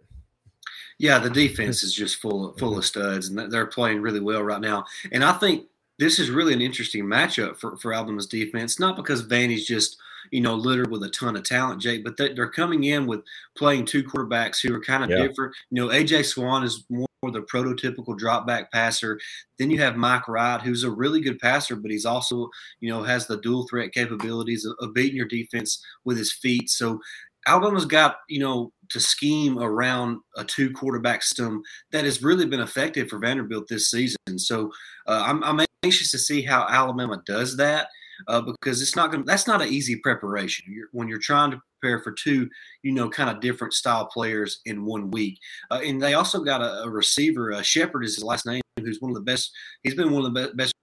Yeah, 0.99 1.19
the 1.19 1.29
defense 1.29 1.83
is 1.83 1.93
just 1.93 2.17
full 2.17 2.53
full 2.53 2.77
of 2.77 2.85
studs, 2.85 3.29
and 3.29 3.51
they're 3.51 3.65
playing 3.65 4.01
really 4.01 4.19
well 4.19 4.43
right 4.43 4.61
now. 4.61 4.85
And 5.11 5.23
I 5.23 5.33
think 5.33 5.65
this 5.99 6.19
is 6.19 6.29
really 6.29 6.53
an 6.53 6.61
interesting 6.61 7.05
matchup 7.05 7.57
for, 7.57 7.77
for 7.77 7.93
Alabama's 7.93 8.27
defense, 8.27 8.79
not 8.79 8.95
because 8.95 9.27
Vandy's 9.27 9.65
just 9.65 9.97
you 10.31 10.41
know, 10.41 10.55
littered 10.55 10.89
with 10.89 11.03
a 11.03 11.09
ton 11.09 11.35
of 11.35 11.43
talent, 11.43 11.81
Jake, 11.81 12.03
but 12.03 12.17
they're 12.17 12.49
coming 12.49 12.85
in 12.85 13.05
with 13.05 13.21
playing 13.55 13.85
two 13.85 14.03
quarterbacks 14.03 14.61
who 14.61 14.73
are 14.73 14.81
kind 14.81 15.03
of 15.03 15.09
yeah. 15.09 15.27
different. 15.27 15.53
You 15.69 15.81
know, 15.81 15.91
AJ 15.91 16.25
Swann 16.25 16.63
is 16.63 16.85
more 16.89 17.07
the 17.23 17.41
prototypical 17.41 18.17
drop 18.17 18.45
back 18.45 18.71
passer. 18.71 19.19
Then 19.57 19.71
you 19.71 19.79
have 19.79 19.95
Mike 19.95 20.27
Wright, 20.27 20.61
who's 20.61 20.83
a 20.83 20.91
really 20.91 21.21
good 21.21 21.39
passer, 21.39 21.75
but 21.75 21.91
he's 21.91 22.05
also, 22.05 22.49
you 22.79 22.89
know, 22.89 23.03
has 23.03 23.27
the 23.27 23.37
dual 23.37 23.67
threat 23.67 23.93
capabilities 23.93 24.65
of, 24.65 24.75
of 24.79 24.93
beating 24.93 25.15
your 25.15 25.27
defense 25.27 25.83
with 26.03 26.17
his 26.17 26.33
feet. 26.33 26.69
So 26.69 26.99
Alabama's 27.47 27.85
got, 27.85 28.17
you 28.29 28.39
know, 28.39 28.71
to 28.93 28.99
scheme 28.99 29.59
around 29.59 30.19
a 30.37 30.45
two 30.45 30.71
quarterback 30.71 31.23
system 31.23 31.61
that 31.91 32.05
has 32.05 32.23
really 32.23 32.45
been 32.45 32.61
effective 32.61 33.09
for 33.09 33.19
Vanderbilt 33.19 33.67
this 33.67 33.89
season. 33.89 34.17
So 34.37 34.71
uh, 35.07 35.23
I'm, 35.25 35.43
I'm, 35.43 35.65
anxious 35.83 36.11
to 36.11 36.17
see 36.17 36.41
how 36.41 36.65
Alabama 36.69 37.21
does 37.25 37.57
that 37.57 37.89
uh, 38.29 38.39
because 38.39 38.81
it's 38.81 38.95
not 38.95 39.11
going. 39.11 39.25
That's 39.25 39.47
not 39.47 39.61
an 39.61 39.67
easy 39.67 39.97
preparation 39.97 40.65
you're, 40.73 40.87
when 40.93 41.09
you're 41.09 41.19
trying 41.19 41.51
to 41.51 41.61
prepare 41.81 42.01
for 42.01 42.13
two, 42.13 42.49
you 42.83 42.93
know, 42.93 43.09
kind 43.09 43.29
of 43.29 43.41
different 43.41 43.73
style 43.73 44.05
players 44.05 44.61
in 44.65 44.85
one 44.85 45.11
week. 45.11 45.37
Uh, 45.71 45.81
and 45.83 46.01
they 46.01 46.13
also 46.13 46.41
got 46.41 46.61
a, 46.61 46.83
a 46.83 46.89
receiver. 46.89 47.51
Uh, 47.51 47.61
Sheppard 47.61 48.05
is 48.05 48.15
his 48.15 48.23
last 48.23 48.45
name, 48.45 48.61
who's 48.79 49.01
one 49.01 49.11
of 49.11 49.15
the 49.15 49.21
best. 49.21 49.51
He's 49.83 49.95
been 49.95 50.11
one 50.11 50.25
of 50.25 50.33
the 50.33 50.53
best 50.55 50.73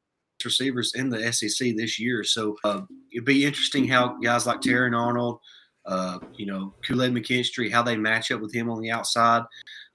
receivers 0.45 0.93
in 0.95 1.09
the 1.09 1.33
SEC 1.33 1.76
this 1.76 1.99
year. 1.99 2.23
So 2.25 2.57
uh, 2.64 2.83
it'd 3.12 3.25
be 3.25 3.47
interesting 3.47 3.88
how 3.88 4.19
guys 4.23 4.47
like 4.47 4.61
Terrion 4.61 4.99
Arnold 4.99 5.40
uh, 5.87 6.18
you 6.37 6.46
know, 6.46 6.75
Kool 6.87 7.02
Aid 7.02 7.12
McKinstry, 7.12 7.70
how 7.70 7.82
they 7.82 7.96
match 7.96 8.30
up 8.30 8.40
with 8.40 8.54
him 8.54 8.70
on 8.70 8.80
the 8.80 8.90
outside. 8.90 9.42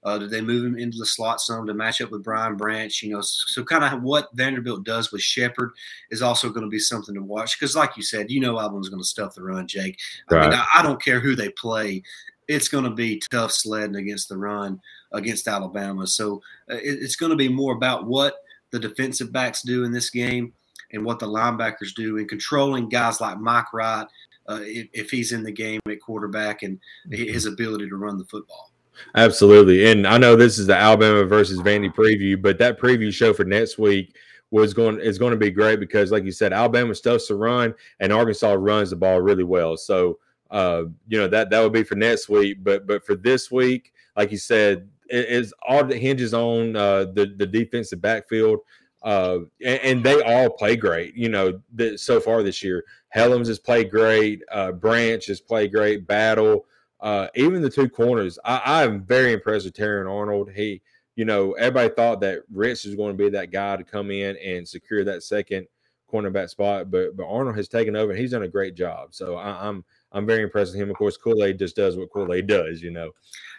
Uh, 0.02 0.18
did 0.18 0.30
they 0.30 0.40
move 0.40 0.64
him 0.64 0.78
into 0.78 0.98
the 0.98 1.06
slot 1.06 1.40
some 1.40 1.66
to 1.66 1.74
match 1.74 2.00
up 2.00 2.10
with 2.10 2.22
Brian 2.22 2.56
Branch? 2.56 3.02
You 3.02 3.12
know, 3.12 3.20
so, 3.20 3.44
so 3.48 3.64
kind 3.64 3.84
of 3.84 4.02
what 4.02 4.28
Vanderbilt 4.34 4.84
does 4.84 5.10
with 5.10 5.22
Sheppard 5.22 5.72
is 6.10 6.22
also 6.22 6.48
going 6.50 6.64
to 6.64 6.70
be 6.70 6.78
something 6.78 7.14
to 7.14 7.22
watch 7.22 7.58
because, 7.58 7.76
like 7.76 7.96
you 7.96 8.02
said, 8.02 8.30
you 8.30 8.40
know, 8.40 8.58
Alabama's 8.58 8.88
going 8.88 9.02
to 9.02 9.08
stuff 9.08 9.34
the 9.34 9.42
run, 9.42 9.66
Jake. 9.66 9.98
Right. 10.30 10.46
I 10.46 10.50
mean, 10.50 10.58
I, 10.58 10.80
I 10.80 10.82
don't 10.82 11.02
care 11.02 11.20
who 11.20 11.34
they 11.34 11.50
play. 11.50 12.02
It's 12.48 12.68
going 12.68 12.84
to 12.84 12.90
be 12.90 13.22
tough 13.30 13.52
sledding 13.52 13.96
against 13.96 14.28
the 14.28 14.36
run 14.36 14.80
against 15.12 15.48
Alabama. 15.48 16.06
So 16.06 16.42
uh, 16.70 16.76
it, 16.76 16.98
it's 17.00 17.16
going 17.16 17.30
to 17.30 17.36
be 17.36 17.48
more 17.48 17.74
about 17.74 18.06
what 18.06 18.36
the 18.70 18.78
defensive 18.78 19.32
backs 19.32 19.62
do 19.62 19.84
in 19.84 19.92
this 19.92 20.10
game 20.10 20.52
and 20.92 21.04
what 21.04 21.18
the 21.18 21.26
linebackers 21.26 21.94
do 21.94 22.16
in 22.18 22.28
controlling 22.28 22.88
guys 22.88 23.20
like 23.20 23.40
Mike 23.40 23.72
Wright 23.72 24.06
uh, 24.48 24.60
if, 24.62 25.10
he's 25.10 25.32
in 25.32 25.42
the 25.42 25.52
game 25.52 25.80
at 25.90 26.00
quarterback 26.00 26.62
and 26.62 26.78
his 27.10 27.46
ability 27.46 27.88
to 27.88 27.96
run 27.96 28.18
the 28.18 28.24
football. 28.24 28.72
Absolutely. 29.14 29.90
And 29.90 30.06
I 30.06 30.18
know 30.18 30.36
this 30.36 30.58
is 30.58 30.66
the 30.66 30.76
Alabama 30.76 31.24
versus 31.24 31.60
Vandy 31.60 31.92
preview, 31.92 32.40
but 32.40 32.58
that 32.58 32.80
preview 32.80 33.12
show 33.12 33.32
for 33.32 33.44
next 33.44 33.78
week 33.78 34.16
was 34.50 34.72
going 34.72 35.00
is 35.00 35.18
going 35.18 35.32
to 35.32 35.36
be 35.36 35.50
great 35.50 35.80
because, 35.80 36.12
like 36.12 36.24
you 36.24 36.32
said, 36.32 36.52
Alabama 36.52 36.94
stuffs 36.94 37.26
to 37.26 37.34
run 37.34 37.74
and 38.00 38.12
Arkansas 38.12 38.52
runs 38.58 38.90
the 38.90 38.96
ball 38.96 39.20
really 39.20 39.44
well. 39.44 39.76
So 39.76 40.18
uh, 40.50 40.84
you 41.08 41.18
know 41.18 41.28
that 41.28 41.50
that 41.50 41.60
would 41.60 41.72
be 41.72 41.82
for 41.82 41.96
next 41.96 42.28
week. 42.28 42.62
But 42.62 42.86
but 42.86 43.04
for 43.04 43.16
this 43.16 43.50
week, 43.50 43.92
like 44.16 44.30
you 44.30 44.38
said, 44.38 44.88
it 45.08 45.26
is 45.28 45.52
all 45.66 45.84
that 45.84 45.96
hinges 45.96 46.32
on 46.32 46.76
uh, 46.76 47.06
the 47.14 47.34
the 47.36 47.46
defensive 47.46 48.00
backfield. 48.00 48.60
Uh, 49.02 49.40
and, 49.64 49.80
and, 49.82 50.04
they 50.04 50.20
all 50.22 50.50
play 50.50 50.74
great. 50.74 51.14
You 51.14 51.28
know, 51.28 51.60
the, 51.72 51.96
so 51.96 52.18
far 52.18 52.42
this 52.42 52.60
year, 52.60 52.82
Hellams 53.16 53.46
has 53.46 53.58
played 53.58 53.90
great. 53.90 54.42
Uh, 54.52 54.72
Branch 54.72 55.24
has 55.26 55.40
played 55.40 55.72
great. 55.72 56.06
Battle, 56.06 56.66
uh, 57.00 57.28
even 57.34 57.62
the 57.62 57.70
two 57.70 57.88
corners. 57.88 58.38
I, 58.44 58.84
am 58.84 59.04
very 59.04 59.32
impressed 59.32 59.64
with 59.64 59.74
Terrion 59.74 60.10
Arnold. 60.10 60.50
He, 60.54 60.82
you 61.14 61.24
know, 61.24 61.52
everybody 61.52 61.94
thought 61.94 62.20
that 62.20 62.40
Rich 62.52 62.84
was 62.84 62.94
going 62.94 63.16
to 63.16 63.24
be 63.24 63.30
that 63.30 63.50
guy 63.50 63.76
to 63.76 63.84
come 63.84 64.10
in 64.10 64.36
and 64.36 64.68
secure 64.68 65.02
that 65.04 65.22
second 65.22 65.66
cornerback 66.12 66.50
spot, 66.50 66.90
but 66.90 67.16
but 67.16 67.26
Arnold 67.26 67.56
has 67.56 67.68
taken 67.68 67.96
over 67.96 68.12
and 68.12 68.20
he's 68.20 68.32
done 68.32 68.42
a 68.42 68.48
great 68.48 68.74
job. 68.74 69.14
So 69.14 69.36
I, 69.36 69.66
I'm 69.66 69.84
I'm 70.12 70.26
very 70.26 70.42
impressed 70.42 70.72
with 70.72 70.80
him. 70.80 70.90
Of 70.90 70.96
course, 70.96 71.16
Kool 71.16 71.44
Aid 71.44 71.58
just 71.58 71.76
does 71.76 71.96
what 71.96 72.10
Kool 72.10 72.32
Aid 72.32 72.46
does, 72.46 72.82
you 72.82 72.90
know. 72.90 73.12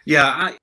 Yeah, 0.06 0.24
I, 0.24 0.56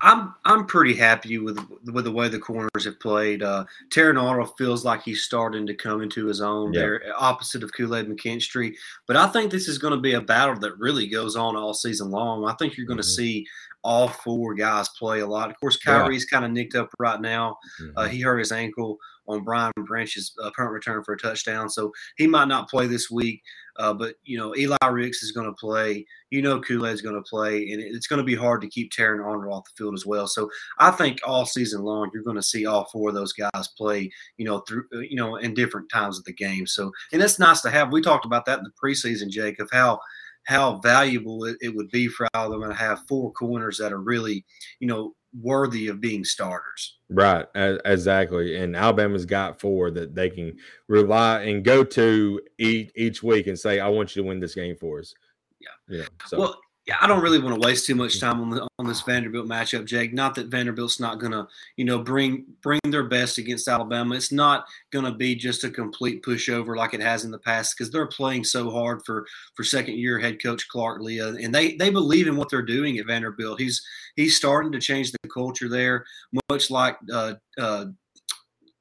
I'm 0.00 0.34
I'm 0.44 0.66
pretty 0.66 0.94
happy 0.94 1.38
with 1.38 1.58
with 1.84 2.04
the 2.04 2.10
way 2.10 2.28
the 2.28 2.38
corners 2.38 2.84
have 2.84 2.98
played. 3.00 3.42
Uh, 3.42 3.64
Arnold 3.96 4.52
feels 4.58 4.84
like 4.84 5.02
he's 5.02 5.22
starting 5.22 5.66
to 5.66 5.74
come 5.74 6.02
into 6.02 6.26
his 6.26 6.40
own 6.40 6.72
yeah. 6.72 6.80
there, 6.80 7.02
opposite 7.16 7.62
of 7.62 7.72
Kool 7.72 7.94
Aid 7.94 8.08
McKinstry. 8.08 8.74
But 9.06 9.16
I 9.16 9.28
think 9.28 9.50
this 9.50 9.68
is 9.68 9.78
going 9.78 9.94
to 9.94 10.00
be 10.00 10.14
a 10.14 10.20
battle 10.20 10.58
that 10.60 10.78
really 10.78 11.06
goes 11.06 11.36
on 11.36 11.56
all 11.56 11.74
season 11.74 12.10
long. 12.10 12.44
I 12.44 12.54
think 12.54 12.76
you're 12.76 12.86
going 12.86 12.98
to 12.98 13.02
mm-hmm. 13.02 13.22
see 13.22 13.46
all 13.82 14.08
four 14.08 14.54
guys 14.54 14.88
play 14.90 15.20
a 15.20 15.26
lot. 15.26 15.50
Of 15.50 15.60
course, 15.60 15.78
Khyree's 15.78 16.26
yeah. 16.30 16.36
kind 16.36 16.44
of 16.44 16.50
nicked 16.50 16.74
up 16.74 16.90
right 16.98 17.20
now. 17.20 17.58
Mm-hmm. 17.80 17.98
Uh, 17.98 18.08
he 18.08 18.20
hurt 18.20 18.38
his 18.38 18.52
ankle 18.52 18.98
on 19.28 19.44
Brian 19.44 19.72
Branch's 19.86 20.32
uh, 20.42 20.50
punt 20.56 20.70
return 20.70 21.04
for 21.04 21.14
a 21.14 21.18
touchdown, 21.18 21.68
so 21.68 21.92
he 22.16 22.26
might 22.26 22.48
not 22.48 22.68
play 22.68 22.86
this 22.86 23.10
week. 23.10 23.42
Uh, 23.76 23.92
but 23.92 24.16
you 24.24 24.36
know, 24.36 24.56
Eli 24.56 24.76
Ricks 24.90 25.22
is 25.22 25.30
going 25.32 25.46
to 25.46 25.52
play. 25.52 26.04
You 26.30 26.42
know, 26.42 26.60
Kool 26.60 26.86
Aid's 26.86 27.02
going 27.02 27.14
to 27.14 27.22
play, 27.22 27.70
and 27.70 27.80
it's 27.80 28.08
going 28.08 28.18
to 28.18 28.24
be 28.24 28.34
hard 28.34 28.60
to 28.62 28.68
keep 28.68 28.90
Terrion 28.90 29.24
Arnold 29.24 29.52
off 29.52 29.64
the 29.64 29.76
field 29.76 29.94
as 29.94 30.04
well. 30.04 30.26
So 30.26 30.50
I 30.78 30.90
think 30.90 31.20
all 31.24 31.46
season 31.46 31.82
long, 31.82 32.10
you're 32.12 32.24
going 32.24 32.36
to 32.36 32.42
see 32.42 32.66
all 32.66 32.86
four 32.86 33.10
of 33.10 33.14
those 33.14 33.32
guys 33.32 33.68
play. 33.76 34.10
You 34.36 34.46
know, 34.46 34.60
through 34.60 34.84
uh, 34.94 35.00
you 35.00 35.16
know, 35.16 35.36
in 35.36 35.54
different 35.54 35.90
times 35.90 36.18
of 36.18 36.24
the 36.24 36.32
game. 36.32 36.66
So, 36.66 36.90
and 37.12 37.22
it's 37.22 37.38
nice 37.38 37.60
to 37.62 37.70
have. 37.70 37.92
We 37.92 38.02
talked 38.02 38.24
about 38.24 38.46
that 38.46 38.58
in 38.58 38.64
the 38.64 38.72
preseason, 38.82 39.28
Jake, 39.28 39.60
of 39.60 39.68
how 39.70 40.00
how 40.48 40.78
valuable 40.78 41.44
it, 41.44 41.76
would 41.76 41.90
be 41.90 42.08
for 42.08 42.26
Alabama 42.32 42.68
to 42.68 42.74
have 42.74 43.06
four 43.06 43.30
corners 43.32 43.76
that 43.76 43.92
are 43.92 44.00
really, 44.00 44.46
you 44.80 44.88
know, 44.88 45.12
worthy 45.38 45.88
of 45.88 46.00
being 46.00 46.24
starters. 46.24 46.98
Right, 47.08 47.46
exactly. 47.54 48.56
And 48.56 48.76
Alabama's 48.76 49.26
got 49.26 49.60
four 49.60 49.90
that 49.90 50.14
they 50.14 50.30
can 50.30 50.56
rely 50.88 51.42
and 51.42 51.64
go 51.64 51.84
to 51.84 52.40
each, 52.58 52.90
each 52.96 53.22
week 53.22 53.46
and 53.46 53.58
say, 53.58 53.80
"I 53.80 53.88
want 53.88 54.14
you 54.14 54.22
to 54.22 54.28
win 54.28 54.40
this 54.40 54.54
game 54.54 54.76
for 54.76 55.00
us." 55.00 55.14
Yeah, 55.60 55.96
yeah. 55.98 56.04
So. 56.26 56.38
Well, 56.38 56.60
yeah, 56.88 56.96
I 57.02 57.06
don't 57.06 57.20
really 57.20 57.38
want 57.38 57.60
to 57.60 57.66
waste 57.66 57.84
too 57.84 57.94
much 57.94 58.18
time 58.18 58.40
on 58.40 58.48
the, 58.48 58.66
on 58.78 58.86
this 58.86 59.02
Vanderbilt 59.02 59.46
matchup, 59.46 59.84
Jake. 59.84 60.14
Not 60.14 60.34
that 60.36 60.46
Vanderbilt's 60.46 60.98
not 60.98 61.20
going 61.20 61.32
to, 61.32 61.46
you 61.76 61.84
know, 61.84 61.98
bring 61.98 62.46
bring 62.62 62.80
their 62.86 63.04
best 63.04 63.36
against 63.36 63.68
Alabama. 63.68 64.14
It's 64.14 64.32
not 64.32 64.64
going 64.90 65.04
to 65.04 65.12
be 65.12 65.34
just 65.34 65.64
a 65.64 65.70
complete 65.70 66.22
pushover 66.22 66.74
like 66.74 66.94
it 66.94 67.02
has 67.02 67.26
in 67.26 67.30
the 67.30 67.38
past 67.38 67.74
because 67.76 67.92
they're 67.92 68.06
playing 68.06 68.42
so 68.44 68.70
hard 68.70 69.02
for 69.04 69.26
for 69.54 69.64
second 69.64 69.98
year 69.98 70.18
head 70.18 70.42
coach 70.42 70.66
Clark 70.68 71.02
Lea, 71.02 71.18
and 71.18 71.54
they 71.54 71.74
they 71.74 71.90
believe 71.90 72.26
in 72.26 72.36
what 72.36 72.48
they're 72.48 72.62
doing 72.62 72.96
at 72.96 73.06
Vanderbilt. 73.06 73.60
He's 73.60 73.84
he's 74.16 74.38
starting 74.38 74.72
to 74.72 74.80
change 74.80 75.12
the 75.12 75.28
culture 75.28 75.68
there, 75.68 76.06
much 76.48 76.70
like 76.70 76.96
uh, 77.12 77.34
uh, 77.60 77.84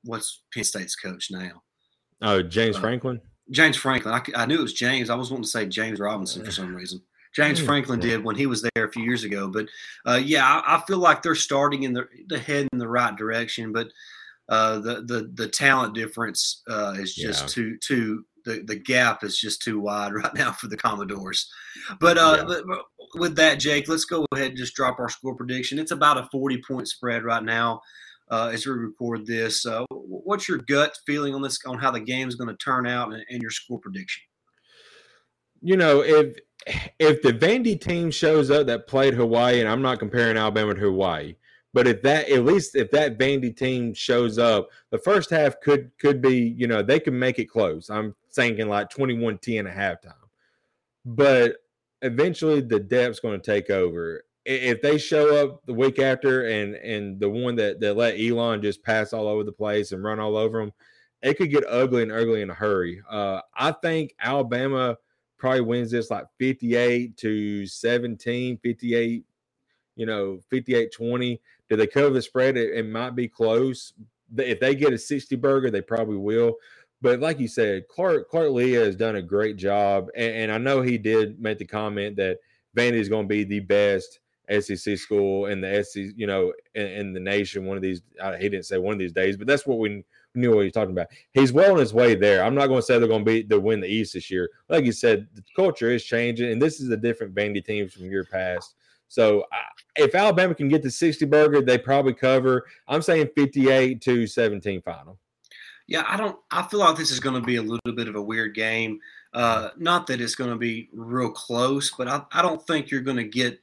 what's 0.06 0.44
Penn 0.54 0.64
State's 0.64 0.96
coach 0.96 1.30
now? 1.30 1.62
Oh, 2.22 2.42
James 2.42 2.78
uh, 2.78 2.80
Franklin. 2.80 3.20
James 3.52 3.76
Franklin. 3.76 4.14
I, 4.14 4.44
I, 4.44 4.46
knew 4.46 4.60
it 4.60 4.62
was 4.62 4.74
James. 4.74 5.10
I 5.10 5.16
was 5.16 5.30
wanting 5.30 5.44
to 5.44 5.50
say 5.50 5.66
James 5.68 6.00
Robinson 6.00 6.44
for 6.44 6.52
some 6.52 6.74
reason. 6.74 7.02
James 7.38 7.60
hmm. 7.60 7.67
Franklin 7.67 8.00
did 8.00 8.24
when 8.24 8.36
he 8.36 8.48
was 8.48 8.63
there 8.63 8.86
a 8.86 8.91
few 8.91 9.03
years 9.03 9.24
ago. 9.24 9.48
But 9.48 9.67
uh, 10.08 10.20
yeah, 10.24 10.44
I, 10.44 10.77
I, 10.77 10.82
feel 10.88 10.98
like 10.98 11.22
they're 11.22 11.36
starting 11.36 11.84
in 11.84 11.94
the, 11.94 12.08
the 12.27 12.39
head 12.39 12.67
in 12.74 12.79
the 12.79 12.88
right 12.88 13.15
direction. 13.15 13.72
But 13.72 13.89
uh, 14.50 14.79
the 14.79 15.03
the 15.03 15.32
the 15.36 15.48
talent 15.48 15.94
difference 15.94 16.63
uh, 16.67 16.96
is 16.98 17.13
just 17.13 17.44
yeah. 17.44 17.48
too 17.48 17.77
too 17.77 18.25
the, 18.44 18.63
the 18.65 18.75
gap 18.75 19.24
is 19.24 19.38
just 19.38 19.62
too 19.62 19.79
wide 19.79 20.13
right 20.15 20.34
now 20.34 20.51
for 20.51 20.67
the 20.67 20.77
Commodores. 20.77 21.48
But, 22.00 22.17
uh, 22.17 22.46
yeah. 22.50 22.62
but 22.65 22.86
with 23.13 23.36
that, 23.36 23.60
Jake, 23.60 23.88
let's 23.88 24.06
go 24.06 24.25
ahead 24.34 24.50
and 24.50 24.58
just 24.58 24.74
drop 24.74 25.00
our 25.00 25.10
score 25.10 25.36
prediction. 25.36 25.77
It's 25.77 25.91
about 25.91 26.17
a 26.17 26.27
40 26.32 26.62
point 26.67 26.88
spread 26.88 27.24
right 27.24 27.44
now 27.44 27.82
uh, 28.32 28.50
as 28.51 28.65
we 28.65 28.74
record 28.74 29.27
this. 29.27 29.65
Uh, 29.65 29.86
what's 29.91 30.48
your 30.48 30.60
gut 30.60 30.98
feeling 31.06 31.36
on 31.36 31.41
this, 31.41 31.60
on 31.67 31.77
how 31.77 31.91
the 31.91 32.00
game 32.00 32.27
is 32.29 32.36
going 32.36 32.50
to 32.50 32.56
turn 32.56 32.88
out 32.88 33.13
and, 33.13 33.24
and 33.29 33.41
your 33.41 33.51
score 33.51 33.79
prediction? 33.79 34.24
You 35.62 35.75
know, 35.75 36.01
if 36.01 36.38
if 36.66 37.22
the 37.22 37.34
Vandy 37.34 37.80
team 37.80 38.12
shows 38.12 38.52
up 38.52 38.68
that 38.68 38.88
played 38.88 39.14
Hawaii, 39.14 39.60
and 39.60 39.70
I'm 39.70 39.82
not 39.82 40.00
comparing 40.00 40.38
Alabama 40.38 40.74
to 40.74 40.82
Hawaii, 40.82 41.36
but 41.74 41.88
if 41.88 42.02
that 42.02 42.30
at 42.30 42.46
least 42.46 42.76
if 42.76 42.90
that 42.92 43.18
Vandy 43.18 43.56
team 43.56 43.94
shows 43.94 44.38
up, 44.38 44.70
the 44.90 44.98
first 44.98 45.30
half 45.30 45.60
could 45.62 45.92
could 46.00 46.22
be, 46.22 46.56
you 46.58 46.68
know, 46.68 46.82
they 46.82 47.00
can 47.00 47.18
make 47.18 47.40
it 47.40 47.46
close. 47.46 47.90
I'm 47.90 48.16
thinking 48.34 48.68
like 48.68 48.90
21-10 48.90 49.70
at 49.70 50.04
halftime. 50.04 50.14
But 51.06 51.58
eventually 52.02 52.62
the 52.62 52.80
depth's 52.80 53.20
going 53.20 53.40
to 53.40 53.46
take 53.46 53.70
over. 53.70 54.24
If 54.46 54.82
they 54.82 54.98
show 54.98 55.44
up 55.44 55.66
the 55.66 55.74
week 55.74 56.00
after 56.00 56.48
and 56.48 56.76
and 56.76 57.20
the 57.20 57.30
one 57.30 57.56
that, 57.58 57.80
that 57.82 57.98
let 57.98 58.20
Elon 58.20 58.62
just 58.62 58.84
pass 58.84 59.14
all 59.14 59.28
over 59.28 59.44
the 59.44 59.52
place 59.52 59.92
and 59.92 60.04
run 60.04 60.20
all 60.20 60.38
over 60.38 60.60
them, 60.60 60.72
it 61.22 61.38
could 61.38 61.52
get 61.52 61.66
ugly 61.68 62.04
and 62.04 62.12
ugly 62.12 62.42
in 62.42 62.50
a 62.50 62.54
hurry. 62.54 63.02
Uh, 63.10 63.42
I 63.56 63.72
think 63.72 64.16
Alabama– 64.20 64.98
probably 65.38 65.62
wins 65.62 65.91
this 65.91 66.10
like 66.12 66.25
58 66.39 67.17
to 67.17 67.65
17, 67.65 68.58
58, 68.58 69.25
you 69.96 70.06
know, 70.06 70.39
58 70.50 70.91
20. 70.91 71.41
Do 71.70 71.75
they 71.75 71.88
cover 71.88 72.12
the 72.12 72.22
spread? 72.22 72.58
It, 72.58 72.74
it 72.74 72.88
might 72.88 73.15
be 73.15 73.27
close. 73.27 73.94
If 74.38 74.60
they 74.60 74.75
get 74.75 74.94
a 74.94 74.98
60 74.98 75.36
burger, 75.38 75.72
they 75.72 75.82
probably 75.82 76.17
will. 76.17 76.56
But 77.01 77.20
like 77.20 77.39
you 77.39 77.48
said, 77.48 77.88
Clark 77.88 78.29
Clark 78.29 78.51
Lea 78.51 78.74
has 78.74 78.96
done 78.96 79.15
a 79.15 79.22
great 79.22 79.58
job. 79.58 80.08
And, 80.15 80.36
and 80.36 80.51
I 80.51 80.58
know 80.58 80.82
he 80.82 80.98
did 80.98 81.39
make 81.39 81.60
the 81.60 81.65
comment 81.65 82.15
that 82.17 82.39
Vandy 82.75 82.94
is 82.94 83.10
going 83.10 83.25
to 83.25 83.29
be 83.29 83.44
the 83.44 83.60
best 83.60 84.20
SEC 84.50 84.98
school 84.98 85.48
in 85.48 85.62
the 85.62 85.84
SEC, 85.84 86.13
you 86.15 86.25
know, 86.25 86.53
in, 86.74 86.88
in, 86.88 87.13
the 87.13 87.20
nation. 87.20 87.65
One 87.65 87.75
of 87.75 87.84
these, 87.84 88.01
he 88.39 88.50
didn't 88.50 88.65
say 88.65 88.77
one 88.77 88.94
of 88.94 89.00
these 89.00 89.12
days, 89.12 89.36
but 89.36 89.46
that's 89.46 89.67
what 89.67 89.79
we 89.79 90.03
knew 90.38 90.51
what 90.51 90.62
he 90.62 90.65
was 90.65 90.74
talking 90.74 90.91
about. 90.91 91.08
He's 91.34 91.51
well 91.51 91.74
on 91.74 91.79
his 91.79 91.94
way 91.94 92.15
there. 92.15 92.44
I'm 92.44 92.56
not 92.56 92.67
going 92.67 92.79
to 92.79 92.86
say 92.86 92.98
they're 92.98 93.08
going 93.08 93.25
to 93.25 93.32
be 93.32 93.44
to 93.44 93.60
win 93.60 93.82
the 93.82 93.88
East 93.88 94.13
this 94.13 94.32
year. 94.32 94.50
Like 94.70 94.86
you 94.86 94.91
said, 94.91 95.27
the 95.34 95.44
culture 95.56 95.91
is 95.91 96.03
changing, 96.03 96.51
and 96.51 96.62
this 96.62 96.79
is 96.79 96.89
a 96.89 96.98
different 96.98 97.36
Vandy 97.36 97.63
team 97.63 97.89
from 97.89 98.06
your 98.06 98.25
past. 98.25 98.75
So 99.10 99.46
if 99.96 100.15
Alabama 100.15 100.53
can 100.53 100.67
get 100.67 100.84
the 100.84 100.91
60 100.91 101.25
burger, 101.25 101.62
they 101.62 101.77
probably 101.77 102.13
cover. 102.13 102.65
I'm 102.88 103.01
saying 103.01 103.29
58 103.36 104.01
to 104.01 104.27
17 104.27 104.82
final. 104.82 105.17
Yeah, 105.88 106.03
I 106.06 106.17
don't. 106.17 106.38
I 106.51 106.63
feel 106.63 106.82
like 106.82 106.98
this 106.98 107.12
is 107.12 107.22
going 107.22 107.39
to 107.39 107.46
be 107.46 107.56
a 107.56 107.62
little 107.62 107.96
bit 107.96 108.10
of 108.10 108.15
a 108.15 108.22
weird 108.22 108.53
game. 108.53 109.00
Uh, 109.34 109.70
not 109.77 110.06
that 110.08 110.20
it's 110.20 110.36
going 110.36 110.50
to 110.50 110.58
be 110.58 110.89
real 110.94 111.32
close, 111.32 111.91
but 111.98 112.10
I, 112.10 112.24
I 112.34 112.41
don't 112.41 112.65
think 112.67 112.91
you're 112.91 113.01
going 113.01 113.17
to 113.17 113.24
get 113.24 113.60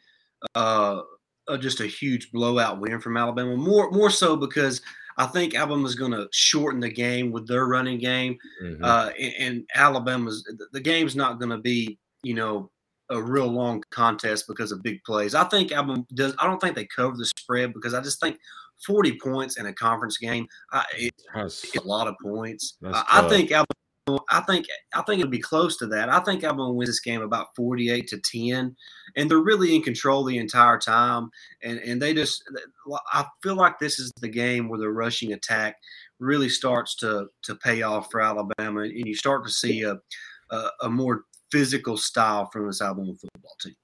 uh, 0.55 1.03
just 1.59 1.81
a 1.81 1.87
huge 1.87 2.33
blowout 2.33 2.81
win 2.81 2.99
from 3.01 3.19
Alabama. 3.19 3.57
More 3.57 3.91
more 3.91 4.09
so 4.09 4.37
because 4.37 4.81
I 5.17 5.27
think 5.27 5.55
Alabama's 5.55 5.95
going 5.95 6.13
to 6.13 6.29
shorten 6.33 6.81
the 6.81 6.91
game 6.91 7.31
with 7.31 7.47
their 7.47 7.67
running 7.67 7.99
game, 7.99 8.37
mm-hmm. 8.63 8.85
uh, 8.85 9.11
and, 9.19 9.35
and 9.39 9.65
Alabama's 9.75 10.49
the 10.73 10.81
game's 10.81 11.17
not 11.17 11.39
going 11.39 11.51
to 11.51 11.59
be 11.59 11.99
you 12.23 12.35
know 12.35 12.71
a 13.11 13.23
real 13.23 13.47
long 13.47 13.83
contest 13.91 14.47
because 14.49 14.73
of 14.73 14.83
big 14.83 15.03
plays. 15.05 15.35
I 15.35 15.45
think 15.45 15.73
Alabama 15.73 16.05
does. 16.15 16.35
I 16.39 16.47
don't 16.47 16.61
think 16.61 16.75
they 16.75 16.87
cover 16.87 17.17
the 17.17 17.27
spread 17.27 17.73
because 17.73 17.95
I 17.95 18.01
just 18.01 18.21
think 18.21 18.39
40 18.87 19.19
points 19.19 19.57
in 19.59 19.67
a 19.67 19.73
conference 19.73 20.19
game, 20.19 20.47
I, 20.73 20.85
it's 21.35 21.77
a 21.77 21.83
lot 21.83 22.09
of 22.09 22.15
points. 22.23 22.77
I, 22.85 23.05
I, 23.09 23.29
think 23.29 23.51
Alabama. 23.53 23.67
I 24.29 24.41
think 24.41 24.67
I 24.93 25.01
think 25.03 25.21
it'll 25.21 25.31
be 25.31 25.39
close 25.39 25.79
to 25.79 25.87
that. 25.87 26.11
I 26.11 26.21
think 26.21 26.45
Alabama 26.45 26.73
wins 26.73 26.91
this 26.91 27.01
game 27.01 27.23
about 27.23 27.57
48 27.57 28.07
to 28.09 28.19
10, 28.19 28.77
and 29.17 29.31
they're 29.31 29.39
really 29.39 29.75
in 29.75 29.83
control 29.83 30.25
the 30.25 30.37
entire 30.37 30.79
time. 30.79 31.31
And 31.63 31.79
and 31.79 32.03
they 32.03 32.13
just, 32.13 32.45
I 33.13 33.25
feel 33.43 33.55
like 33.55 33.79
this 33.79 33.99
is 33.99 34.13
the 34.21 34.29
game 34.29 34.69
where 34.69 34.79
the 34.79 34.91
rushing 34.91 35.33
attack 35.33 35.77
really 36.19 36.51
starts 36.51 36.95
to 36.97 37.29
to 37.45 37.55
pay 37.57 37.83
off 37.83 38.11
for 38.11 38.21
Alabama, 38.21 38.81
and 38.81 39.07
you 39.07 39.15
start 39.15 39.45
to 39.47 39.51
see 39.51 39.83
a 39.83 39.97
a, 40.51 40.69
a 40.83 40.91
more 40.91 41.25
physical 41.51 41.97
style 41.97 42.51
from 42.53 42.67
this 42.67 42.83
Alabama 42.83 43.15
football 43.15 43.57
team. 43.61 43.75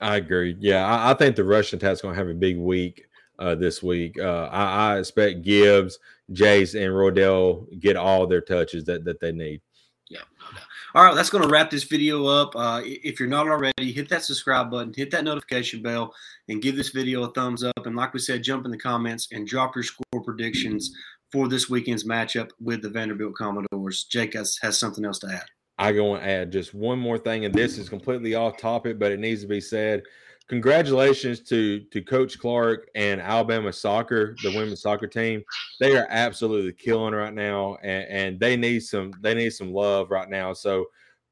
I 0.00 0.16
agree. 0.16 0.56
Yeah, 0.60 0.86
I, 0.86 1.10
I 1.10 1.14
think 1.14 1.36
the 1.36 1.44
rushing 1.44 1.76
attack's 1.76 2.00
going 2.00 2.14
to 2.14 2.18
have 2.18 2.28
a 2.28 2.34
big 2.34 2.56
week 2.56 3.07
uh, 3.38 3.54
this 3.54 3.82
week. 3.82 4.18
Uh, 4.18 4.48
I, 4.50 4.92
I, 4.92 4.98
expect 4.98 5.42
Gibbs, 5.42 5.98
Jase, 6.32 6.74
and 6.74 6.92
Roydell 6.92 7.78
get 7.80 7.96
all 7.96 8.26
their 8.26 8.40
touches 8.40 8.84
that, 8.84 9.04
that 9.04 9.20
they 9.20 9.32
need. 9.32 9.60
Yeah, 10.08 10.20
no 10.40 10.56
doubt. 10.56 10.66
All 10.94 11.04
right, 11.04 11.14
that's 11.14 11.30
going 11.30 11.44
to 11.44 11.50
wrap 11.50 11.70
this 11.70 11.84
video 11.84 12.26
up. 12.26 12.56
Uh, 12.56 12.80
if 12.84 13.20
you're 13.20 13.28
not 13.28 13.46
already, 13.46 13.92
hit 13.92 14.08
that 14.08 14.24
subscribe 14.24 14.70
button, 14.70 14.92
hit 14.96 15.10
that 15.10 15.24
notification 15.24 15.82
bell, 15.82 16.14
and 16.48 16.62
give 16.62 16.76
this 16.76 16.88
video 16.88 17.24
a 17.24 17.32
thumbs 17.32 17.62
up. 17.62 17.86
And 17.86 17.94
like 17.94 18.14
we 18.14 18.20
said, 18.20 18.42
jump 18.42 18.64
in 18.64 18.70
the 18.70 18.78
comments 18.78 19.28
and 19.32 19.46
drop 19.46 19.74
your 19.74 19.84
score 19.84 20.22
predictions 20.24 20.92
for 21.30 21.46
this 21.46 21.68
weekend's 21.68 22.04
matchup 22.04 22.50
with 22.58 22.82
the 22.82 22.88
Vanderbilt 22.88 23.34
Commodores. 23.34 24.04
Jake 24.04 24.32
has, 24.32 24.58
has 24.62 24.78
something 24.78 25.04
else 25.04 25.18
to 25.20 25.28
add. 25.28 25.44
I 25.78 25.92
go 25.92 26.14
and 26.14 26.24
add 26.24 26.50
just 26.50 26.74
one 26.74 26.98
more 26.98 27.18
thing, 27.18 27.44
and 27.44 27.54
this 27.54 27.78
is 27.78 27.88
completely 27.88 28.34
off 28.34 28.56
topic, 28.56 28.98
but 28.98 29.12
it 29.12 29.20
needs 29.20 29.42
to 29.42 29.46
be 29.46 29.60
said. 29.60 30.02
Congratulations 30.48 31.40
to 31.40 31.80
to 31.80 32.00
Coach 32.00 32.38
Clark 32.38 32.88
and 32.94 33.20
Alabama 33.20 33.72
soccer, 33.72 34.34
the 34.42 34.56
women's 34.56 34.80
soccer 34.80 35.06
team. 35.06 35.42
They 35.78 35.96
are 35.96 36.06
absolutely 36.08 36.72
killing 36.72 37.14
right 37.14 37.34
now, 37.34 37.76
and, 37.82 38.08
and 38.08 38.40
they 38.40 38.56
need 38.56 38.80
some 38.80 39.12
they 39.20 39.34
need 39.34 39.50
some 39.50 39.72
love 39.72 40.10
right 40.10 40.28
now. 40.28 40.54
So, 40.54 40.86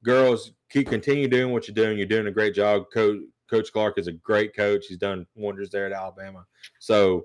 girls, 0.04 0.52
keep 0.70 0.88
continue 0.88 1.28
doing 1.28 1.52
what 1.52 1.66
you're 1.66 1.74
doing. 1.74 1.96
You're 1.96 2.06
doing 2.06 2.26
a 2.26 2.32
great 2.32 2.54
job. 2.54 2.84
Coach 2.92 3.20
Coach 3.48 3.72
Clark 3.72 3.98
is 3.98 4.06
a 4.06 4.12
great 4.12 4.54
coach. 4.54 4.86
He's 4.86 4.98
done 4.98 5.26
wonders 5.34 5.70
there 5.70 5.86
at 5.86 5.92
Alabama. 5.92 6.44
So, 6.78 7.24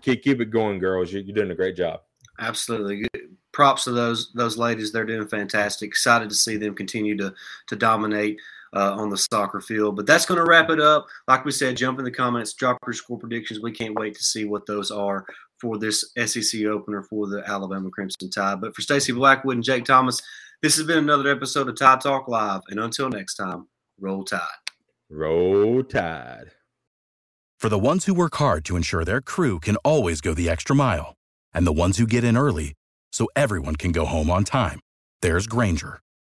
keep 0.00 0.22
keep 0.22 0.40
it 0.40 0.50
going, 0.50 0.78
girls. 0.78 1.12
You're, 1.12 1.22
you're 1.22 1.36
doing 1.36 1.50
a 1.50 1.54
great 1.54 1.76
job. 1.76 2.00
Absolutely 2.38 3.06
props 3.56 3.84
to 3.84 3.90
those 3.90 4.32
those 4.34 4.58
ladies. 4.58 4.92
They're 4.92 5.06
doing 5.06 5.26
fantastic. 5.26 5.88
Excited 5.88 6.28
to 6.28 6.34
see 6.34 6.56
them 6.56 6.74
continue 6.74 7.16
to 7.16 7.34
to 7.68 7.76
dominate 7.76 8.38
uh, 8.74 8.94
on 8.94 9.10
the 9.10 9.16
soccer 9.16 9.60
field. 9.60 9.96
But 9.96 10.06
that's 10.06 10.26
going 10.26 10.38
to 10.38 10.48
wrap 10.48 10.70
it 10.70 10.80
up. 10.80 11.06
Like 11.28 11.44
we 11.44 11.52
said, 11.52 11.76
jump 11.76 11.98
in 11.98 12.04
the 12.04 12.10
comments, 12.10 12.54
drop 12.54 12.78
your 12.86 12.94
score 12.94 13.18
predictions. 13.18 13.60
We 13.60 13.72
can't 13.72 13.98
wait 13.98 14.14
to 14.14 14.22
see 14.22 14.44
what 14.44 14.66
those 14.66 14.90
are 14.90 15.24
for 15.60 15.78
this 15.78 16.12
SEC 16.24 16.64
opener 16.64 17.02
for 17.02 17.26
the 17.26 17.42
Alabama 17.46 17.90
Crimson 17.90 18.30
Tide. 18.30 18.60
But 18.60 18.74
for 18.74 18.82
Stacey 18.82 19.12
Blackwood 19.12 19.56
and 19.56 19.64
Jake 19.64 19.84
Thomas, 19.84 20.20
this 20.62 20.76
has 20.76 20.86
been 20.86 20.98
another 20.98 21.30
episode 21.30 21.68
of 21.68 21.76
Tide 21.76 22.00
Talk 22.00 22.28
Live. 22.28 22.62
And 22.68 22.80
until 22.80 23.08
next 23.08 23.36
time, 23.36 23.66
roll 24.00 24.24
tide. 24.24 24.40
Roll 25.08 25.82
tide. 25.82 26.52
For 27.58 27.68
the 27.68 27.78
ones 27.78 28.04
who 28.04 28.14
work 28.14 28.36
hard 28.36 28.64
to 28.66 28.76
ensure 28.76 29.04
their 29.04 29.20
crew 29.22 29.60
can 29.60 29.76
always 29.76 30.20
go 30.20 30.34
the 30.34 30.48
extra 30.48 30.76
mile, 30.76 31.14
and 31.54 31.66
the 31.66 31.72
ones 31.72 31.96
who 31.96 32.06
get 32.06 32.22
in 32.22 32.36
early 32.36 32.74
so 33.12 33.28
everyone 33.34 33.76
can 33.76 33.92
go 33.92 34.04
home 34.04 34.30
on 34.30 34.44
time. 34.44 34.78
There's 35.22 35.46
Grainger, 35.46 36.00